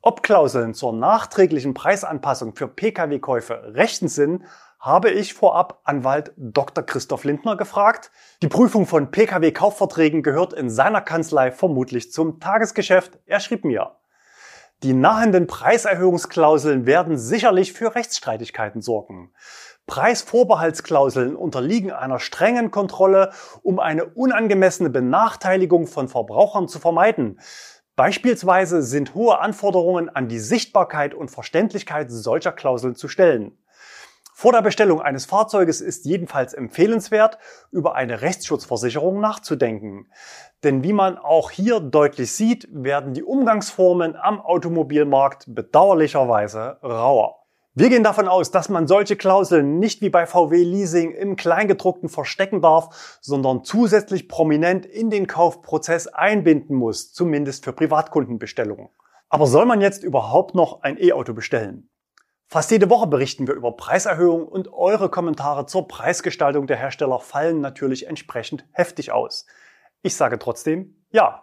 Ob 0.00 0.22
Klauseln 0.22 0.72
zur 0.72 0.94
nachträglichen 0.94 1.74
Preisanpassung 1.74 2.54
für 2.54 2.66
Pkw-Käufe 2.66 3.74
rechtens 3.74 4.14
sind, 4.14 4.44
habe 4.78 5.10
ich 5.10 5.34
vorab 5.34 5.80
Anwalt 5.84 6.32
Dr. 6.36 6.84
Christoph 6.84 7.24
Lindner 7.24 7.56
gefragt. 7.56 8.10
Die 8.42 8.48
Prüfung 8.48 8.86
von 8.86 9.10
Pkw-Kaufverträgen 9.10 10.22
gehört 10.22 10.52
in 10.52 10.70
seiner 10.70 11.00
Kanzlei 11.00 11.50
vermutlich 11.50 12.12
zum 12.12 12.40
Tagesgeschäft. 12.40 13.18
Er 13.26 13.40
schrieb 13.40 13.64
mir, 13.64 13.96
die 14.82 14.92
nahenden 14.92 15.46
Preiserhöhungsklauseln 15.46 16.84
werden 16.84 17.16
sicherlich 17.16 17.72
für 17.72 17.94
Rechtsstreitigkeiten 17.94 18.82
sorgen. 18.82 19.32
Preisvorbehaltsklauseln 19.86 21.34
unterliegen 21.34 21.92
einer 21.92 22.18
strengen 22.18 22.70
Kontrolle, 22.70 23.30
um 23.62 23.78
eine 23.78 24.04
unangemessene 24.04 24.90
Benachteiligung 24.90 25.86
von 25.86 26.08
Verbrauchern 26.08 26.68
zu 26.68 26.78
vermeiden. 26.78 27.40
Beispielsweise 27.94 28.82
sind 28.82 29.14
hohe 29.14 29.38
Anforderungen 29.38 30.10
an 30.10 30.28
die 30.28 30.40
Sichtbarkeit 30.40 31.14
und 31.14 31.30
Verständlichkeit 31.30 32.10
solcher 32.10 32.52
Klauseln 32.52 32.96
zu 32.96 33.08
stellen. 33.08 33.56
Vor 34.38 34.52
der 34.52 34.60
Bestellung 34.60 35.00
eines 35.00 35.24
Fahrzeuges 35.24 35.80
ist 35.80 36.04
jedenfalls 36.04 36.52
empfehlenswert, 36.52 37.38
über 37.70 37.94
eine 37.94 38.20
Rechtsschutzversicherung 38.20 39.18
nachzudenken. 39.18 40.10
Denn 40.62 40.84
wie 40.84 40.92
man 40.92 41.16
auch 41.16 41.50
hier 41.50 41.80
deutlich 41.80 42.32
sieht, 42.32 42.68
werden 42.70 43.14
die 43.14 43.22
Umgangsformen 43.22 44.14
am 44.14 44.42
Automobilmarkt 44.42 45.46
bedauerlicherweise 45.54 46.76
rauer. 46.82 47.46
Wir 47.72 47.88
gehen 47.88 48.04
davon 48.04 48.28
aus, 48.28 48.50
dass 48.50 48.68
man 48.68 48.86
solche 48.86 49.16
Klauseln 49.16 49.78
nicht 49.78 50.02
wie 50.02 50.10
bei 50.10 50.26
VW 50.26 50.62
Leasing 50.62 51.12
im 51.12 51.36
Kleingedruckten 51.36 52.10
verstecken 52.10 52.60
darf, 52.60 53.18
sondern 53.22 53.64
zusätzlich 53.64 54.28
prominent 54.28 54.84
in 54.84 55.08
den 55.08 55.26
Kaufprozess 55.26 56.08
einbinden 56.08 56.76
muss, 56.76 57.10
zumindest 57.14 57.64
für 57.64 57.72
Privatkundenbestellungen. 57.72 58.90
Aber 59.30 59.46
soll 59.46 59.64
man 59.64 59.80
jetzt 59.80 60.04
überhaupt 60.04 60.54
noch 60.54 60.82
ein 60.82 60.98
E-Auto 61.02 61.32
bestellen? 61.32 61.88
Fast 62.48 62.70
jede 62.70 62.88
Woche 62.90 63.08
berichten 63.08 63.48
wir 63.48 63.54
über 63.54 63.72
Preiserhöhungen 63.72 64.46
und 64.46 64.72
eure 64.72 65.08
Kommentare 65.08 65.66
zur 65.66 65.88
Preisgestaltung 65.88 66.68
der 66.68 66.76
Hersteller 66.76 67.18
fallen 67.18 67.60
natürlich 67.60 68.06
entsprechend 68.06 68.64
heftig 68.70 69.10
aus. 69.10 69.46
Ich 70.02 70.14
sage 70.14 70.38
trotzdem 70.38 70.94
ja. 71.10 71.42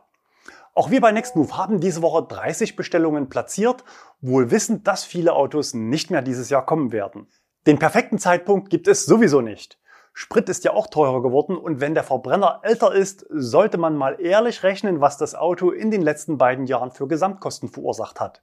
Auch 0.74 0.92
wir 0.92 1.02
bei 1.02 1.12
Nextmove 1.12 1.58
haben 1.58 1.82
diese 1.82 2.02
Woche 2.02 2.26
30 2.28 2.76
Bestellungen 2.78 3.28
platziert, 3.28 3.84
wohl 4.22 4.50
wissend, 4.50 4.88
dass 4.88 5.04
viele 5.04 5.34
Autos 5.34 5.74
nicht 5.74 6.10
mehr 6.10 6.22
dieses 6.22 6.50
Jahr 6.50 6.66
kommen 6.66 6.92
werden. 6.92 7.28
Den 7.68 7.80
perfekten 7.80 8.18
Zeitpunkt 8.18 8.70
gibt 8.70 8.88
es 8.88 9.06
sowieso 9.06 9.42
nicht. 9.42 9.78
Sprit 10.14 10.48
ist 10.48 10.64
ja 10.64 10.72
auch 10.72 10.88
teurer 10.88 11.22
geworden 11.22 11.58
und 11.58 11.82
wenn 11.82 11.96
der 11.96 12.04
Verbrenner 12.04 12.60
älter 12.64 12.94
ist, 12.94 13.26
sollte 13.30 13.78
man 13.78 13.98
mal 13.98 14.22
ehrlich 14.22 14.64
rechnen, 14.64 15.02
was 15.02 15.18
das 15.18 15.36
Auto 15.36 15.72
in 15.72 15.92
den 15.92 16.02
letzten 16.02 16.38
beiden 16.38 16.66
Jahren 16.66 16.92
für 16.92 17.08
Gesamtkosten 17.08 17.68
verursacht 17.70 18.20
hat. 18.20 18.42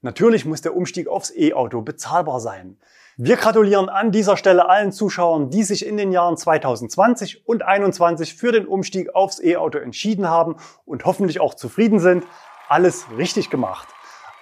Natürlich 0.00 0.44
muss 0.44 0.60
der 0.60 0.76
Umstieg 0.76 1.08
aufs 1.08 1.32
E-Auto 1.36 1.82
bezahlbar 1.82 2.38
sein. 2.38 2.76
Wir 3.16 3.34
gratulieren 3.36 3.88
an 3.88 4.12
dieser 4.12 4.36
Stelle 4.36 4.68
allen 4.68 4.92
Zuschauern, 4.92 5.50
die 5.50 5.64
sich 5.64 5.84
in 5.84 5.96
den 5.96 6.12
Jahren 6.12 6.36
2020 6.36 7.48
und 7.48 7.62
2021 7.62 8.34
für 8.34 8.52
den 8.52 8.64
Umstieg 8.64 9.12
aufs 9.16 9.42
E-Auto 9.42 9.78
entschieden 9.78 10.28
haben 10.28 10.54
und 10.84 11.04
hoffentlich 11.04 11.40
auch 11.40 11.54
zufrieden 11.54 11.98
sind. 11.98 12.24
Alles 12.68 13.06
richtig 13.16 13.50
gemacht. 13.50 13.88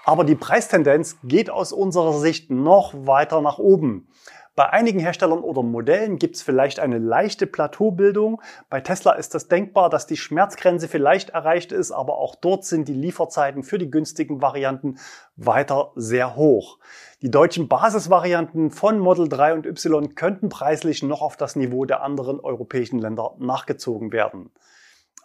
Aber 0.04 0.24
die 0.24 0.34
Preistendenz 0.34 1.16
geht 1.24 1.48
aus 1.48 1.72
unserer 1.72 2.12
Sicht 2.18 2.50
noch 2.50 2.92
weiter 2.94 3.40
nach 3.40 3.56
oben. 3.56 4.08
Bei 4.56 4.70
einigen 4.70 5.00
Herstellern 5.00 5.40
oder 5.40 5.62
Modellen 5.62 6.16
gibt 6.16 6.36
es 6.36 6.42
vielleicht 6.42 6.80
eine 6.80 6.96
leichte 6.96 7.46
Plateaubildung. 7.46 8.40
Bei 8.70 8.80
Tesla 8.80 9.12
ist 9.12 9.34
das 9.34 9.48
denkbar, 9.48 9.90
dass 9.90 10.06
die 10.06 10.16
Schmerzgrenze 10.16 10.88
vielleicht 10.88 11.28
erreicht 11.28 11.72
ist, 11.72 11.92
aber 11.92 12.16
auch 12.16 12.34
dort 12.34 12.64
sind 12.64 12.88
die 12.88 12.94
Lieferzeiten 12.94 13.64
für 13.64 13.76
die 13.76 13.90
günstigen 13.90 14.40
Varianten 14.40 14.98
weiter 15.36 15.92
sehr 15.94 16.36
hoch. 16.36 16.78
Die 17.20 17.30
deutschen 17.30 17.68
Basisvarianten 17.68 18.70
von 18.70 18.98
Model 18.98 19.28
3 19.28 19.52
und 19.52 19.66
Y 19.66 20.14
könnten 20.14 20.48
preislich 20.48 21.02
noch 21.02 21.20
auf 21.20 21.36
das 21.36 21.54
Niveau 21.54 21.84
der 21.84 22.02
anderen 22.02 22.40
europäischen 22.40 22.98
Länder 22.98 23.34
nachgezogen 23.38 24.10
werden. 24.10 24.50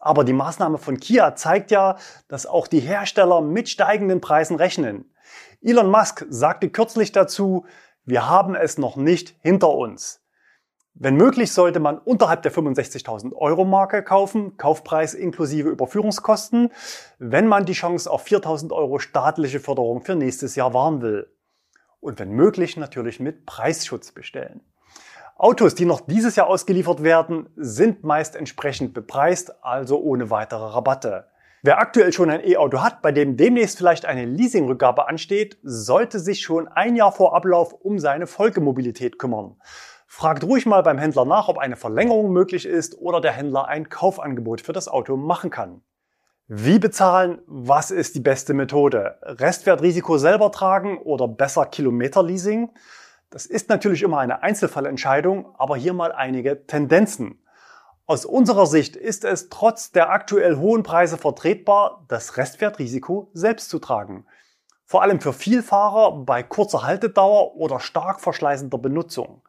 Aber 0.01 0.25
die 0.25 0.33
Maßnahme 0.33 0.77
von 0.77 0.99
Kia 0.99 1.35
zeigt 1.35 1.71
ja, 1.71 1.95
dass 2.27 2.45
auch 2.45 2.67
die 2.67 2.81
Hersteller 2.81 3.39
mit 3.39 3.69
steigenden 3.69 4.19
Preisen 4.19 4.57
rechnen. 4.57 5.05
Elon 5.61 5.89
Musk 5.89 6.25
sagte 6.27 6.69
kürzlich 6.69 7.13
dazu, 7.13 7.65
wir 8.11 8.27
haben 8.27 8.55
es 8.55 8.77
noch 8.77 8.97
nicht 8.97 9.37
hinter 9.39 9.69
uns. 9.69 10.21
Wenn 10.93 11.15
möglich, 11.15 11.53
sollte 11.53 11.79
man 11.79 11.97
unterhalb 11.97 12.41
der 12.41 12.51
65.000 12.51 13.33
Euro 13.33 13.63
Marke 13.63 14.03
kaufen, 14.03 14.57
Kaufpreis 14.57 15.13
inklusive 15.13 15.69
Überführungskosten, 15.69 16.73
wenn 17.19 17.47
man 17.47 17.63
die 17.63 17.71
Chance 17.71 18.11
auf 18.11 18.25
4.000 18.25 18.73
Euro 18.73 18.99
staatliche 18.99 19.61
Förderung 19.61 20.01
für 20.01 20.15
nächstes 20.15 20.55
Jahr 20.57 20.73
wahren 20.73 21.01
will. 21.01 21.33
Und 22.01 22.19
wenn 22.19 22.31
möglich, 22.31 22.75
natürlich 22.75 23.21
mit 23.21 23.45
Preisschutz 23.45 24.11
bestellen. 24.11 24.59
Autos, 25.37 25.73
die 25.73 25.85
noch 25.85 26.01
dieses 26.01 26.35
Jahr 26.35 26.47
ausgeliefert 26.47 27.03
werden, 27.03 27.47
sind 27.55 28.03
meist 28.03 28.35
entsprechend 28.35 28.93
bepreist, 28.93 29.63
also 29.63 30.01
ohne 30.01 30.29
weitere 30.29 30.65
Rabatte. 30.65 31.30
Wer 31.63 31.77
aktuell 31.77 32.11
schon 32.11 32.31
ein 32.31 32.43
E-Auto 32.43 32.81
hat, 32.81 33.03
bei 33.03 33.11
dem 33.11 33.37
demnächst 33.37 33.77
vielleicht 33.77 34.05
eine 34.05 34.25
Leasingrückgabe 34.25 35.07
ansteht, 35.07 35.59
sollte 35.61 36.19
sich 36.19 36.41
schon 36.41 36.67
ein 36.67 36.95
Jahr 36.95 37.11
vor 37.11 37.35
Ablauf 37.35 37.73
um 37.73 37.99
seine 37.99 38.25
Folgemobilität 38.25 39.19
kümmern. 39.19 39.57
Fragt 40.07 40.43
ruhig 40.43 40.65
mal 40.65 40.81
beim 40.81 40.97
Händler 40.97 41.23
nach, 41.23 41.49
ob 41.49 41.59
eine 41.59 41.75
Verlängerung 41.75 42.31
möglich 42.31 42.65
ist 42.65 42.97
oder 42.97 43.21
der 43.21 43.33
Händler 43.33 43.67
ein 43.67 43.89
Kaufangebot 43.89 44.61
für 44.61 44.73
das 44.73 44.87
Auto 44.87 45.17
machen 45.17 45.51
kann. 45.51 45.83
Wie 46.47 46.79
bezahlen? 46.79 47.43
Was 47.45 47.91
ist 47.91 48.15
die 48.15 48.21
beste 48.21 48.55
Methode? 48.55 49.19
Restwertrisiko 49.21 50.17
selber 50.17 50.51
tragen 50.51 50.97
oder 50.97 51.27
besser 51.27 51.67
Kilometerleasing? 51.67 52.71
Das 53.29 53.45
ist 53.45 53.69
natürlich 53.69 54.01
immer 54.01 54.17
eine 54.17 54.41
Einzelfallentscheidung, 54.41 55.53
aber 55.59 55.77
hier 55.77 55.93
mal 55.93 56.11
einige 56.11 56.65
Tendenzen. 56.65 57.40
Aus 58.11 58.25
unserer 58.25 58.65
Sicht 58.65 58.97
ist 58.97 59.23
es 59.23 59.47
trotz 59.47 59.93
der 59.93 60.09
aktuell 60.09 60.57
hohen 60.57 60.83
Preise 60.83 61.17
vertretbar, 61.17 62.03
das 62.09 62.35
Restwertrisiko 62.35 63.29
selbst 63.33 63.69
zu 63.69 63.79
tragen. 63.79 64.25
Vor 64.83 65.01
allem 65.01 65.21
für 65.21 65.31
Vielfahrer 65.31 66.25
bei 66.25 66.43
kurzer 66.43 66.83
Haltedauer 66.83 67.55
oder 67.55 67.79
stark 67.79 68.19
verschleißender 68.19 68.77
Benutzung. 68.79 69.43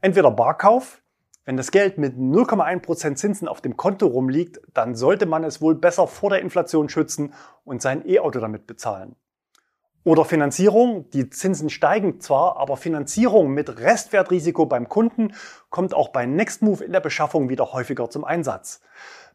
Entweder 0.00 0.30
Barkauf, 0.30 1.02
wenn 1.44 1.58
das 1.58 1.70
Geld 1.70 1.98
mit 1.98 2.16
0,1% 2.16 3.16
Zinsen 3.16 3.48
auf 3.48 3.60
dem 3.60 3.76
Konto 3.76 4.06
rumliegt, 4.06 4.62
dann 4.72 4.94
sollte 4.94 5.26
man 5.26 5.44
es 5.44 5.60
wohl 5.60 5.74
besser 5.74 6.06
vor 6.06 6.30
der 6.30 6.40
Inflation 6.40 6.88
schützen 6.88 7.34
und 7.66 7.82
sein 7.82 8.08
E-Auto 8.08 8.40
damit 8.40 8.66
bezahlen. 8.66 9.14
Oder 10.06 10.24
Finanzierung. 10.24 11.10
Die 11.10 11.30
Zinsen 11.30 11.68
steigen 11.68 12.20
zwar, 12.20 12.58
aber 12.58 12.76
Finanzierung 12.76 13.48
mit 13.48 13.80
Restwertrisiko 13.80 14.64
beim 14.64 14.88
Kunden 14.88 15.34
kommt 15.68 15.94
auch 15.94 16.10
bei 16.10 16.26
Nextmove 16.26 16.82
in 16.82 16.92
der 16.92 17.00
Beschaffung 17.00 17.48
wieder 17.48 17.72
häufiger 17.72 18.08
zum 18.08 18.24
Einsatz. 18.24 18.82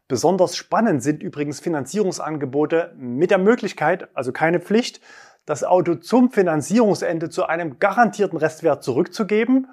Besonders 0.08 0.56
spannend 0.56 1.02
sind 1.02 1.22
übrigens 1.22 1.60
Finanzierungsangebote 1.60 2.94
mit 2.96 3.30
der 3.30 3.36
Möglichkeit, 3.36 4.08
also 4.14 4.32
keine 4.32 4.60
Pflicht, 4.60 5.02
das 5.44 5.62
Auto 5.62 5.96
zum 5.96 6.30
Finanzierungsende 6.30 7.28
zu 7.28 7.44
einem 7.44 7.78
garantierten 7.78 8.38
Restwert 8.38 8.82
zurückzugeben 8.82 9.68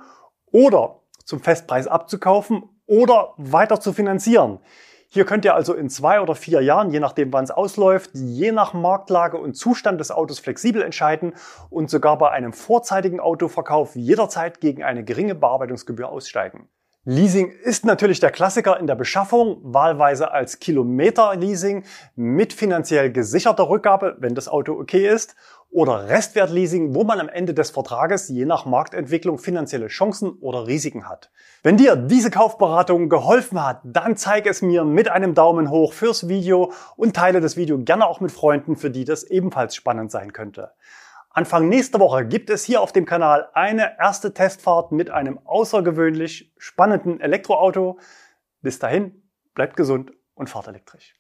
oder 0.52 1.00
zum 1.24 1.40
Festpreis 1.40 1.88
abzukaufen 1.88 2.64
oder 2.88 3.36
weiter 3.38 3.80
zu 3.80 3.94
finanzieren. 3.94 4.60
Hier 5.12 5.26
könnt 5.26 5.44
ihr 5.44 5.56
also 5.56 5.74
in 5.74 5.90
zwei 5.90 6.22
oder 6.22 6.36
vier 6.36 6.62
Jahren, 6.62 6.92
je 6.92 7.00
nachdem 7.00 7.34
wann 7.34 7.44
es 7.44 7.50
ausläuft, 7.50 8.12
je 8.14 8.52
nach 8.52 8.74
Marktlage 8.74 9.38
und 9.38 9.56
Zustand 9.56 10.00
des 10.00 10.12
Autos 10.12 10.38
flexibel 10.38 10.84
entscheiden 10.84 11.34
und 11.72 11.90
sogar 11.90 12.20
bei 12.20 12.30
einem 12.30 12.54
vorzeitigen 12.54 13.20
Autoverkauf 13.20 13.96
jederzeit 13.96 14.62
gegen 14.62 14.84
eine 14.84 15.04
geringe 15.04 15.34
Bearbeitungsgebühr 15.34 16.10
aussteigen. 16.10 16.70
Leasing 17.06 17.50
ist 17.50 17.86
natürlich 17.86 18.20
der 18.20 18.30
Klassiker 18.30 18.80
in 18.80 18.86
der 18.86 18.94
Beschaffung, 18.94 19.58
wahlweise 19.64 20.30
als 20.32 20.60
Kilometer-Leasing 20.60 21.86
mit 22.16 22.54
finanziell 22.54 23.12
gesicherter 23.12 23.68
Rückgabe, 23.68 24.18
wenn 24.20 24.36
das 24.36 24.48
Auto 24.48 24.74
okay 24.74 25.08
ist 25.08 25.36
oder 25.72 26.10
Restwertleasing, 26.10 26.96
wo 26.96 27.04
man 27.04 27.20
am 27.20 27.30
Ende 27.30 27.54
des 27.54 27.70
Vertrages 27.70 28.28
je 28.28 28.46
nach 28.46 28.66
Marktentwicklung 28.66 29.38
finanzielle 29.38 29.88
Chancen 29.88 30.32
oder 30.40 30.66
Risiken 30.66 31.08
hat. 31.08 31.32
Wenn 31.62 31.78
dir 31.78 31.96
diese 31.96 32.32
Kaufberatung 32.32 33.08
geholfen 33.10 33.64
hat, 33.64 33.82
dann 33.84 34.18
zeig 34.18 34.48
es 34.48 34.62
mir 34.62 34.84
mit 34.84 35.10
einem 35.10 35.36
Daumen 35.36 35.70
hoch 35.70 35.94
fürs 35.94 36.28
Video 36.28 36.72
und 36.96 37.16
teile 37.16 37.40
das 37.40 37.56
Video 37.56 37.78
gerne 37.78 38.08
auch 38.08 38.20
mit 38.20 38.32
Freunden, 38.32 38.76
für 38.76 38.90
die 38.90 39.06
das 39.06 39.24
ebenfalls 39.24 39.76
spannend 39.76 40.12
sein 40.12 40.34
könnte. 40.34 40.72
Anfang 41.30 41.70
nächster 41.70 42.00
Woche 42.00 42.26
gibt 42.26 42.50
es 42.50 42.64
hier 42.64 42.82
auf 42.82 42.92
dem 42.92 43.06
Kanal 43.06 43.50
eine 43.54 44.00
erste 44.00 44.34
Testfahrt 44.34 44.92
mit 44.92 45.12
einem 45.12 45.40
außergewöhnlich 45.46 46.52
spannenden 46.58 47.22
Elektroauto. 47.22 48.00
Bis 48.62 48.80
dahin, 48.80 49.22
bleibt 49.54 49.78
gesund 49.78 50.12
und 50.34 50.50
fahrt 50.50 50.68
elektrisch. 50.68 51.19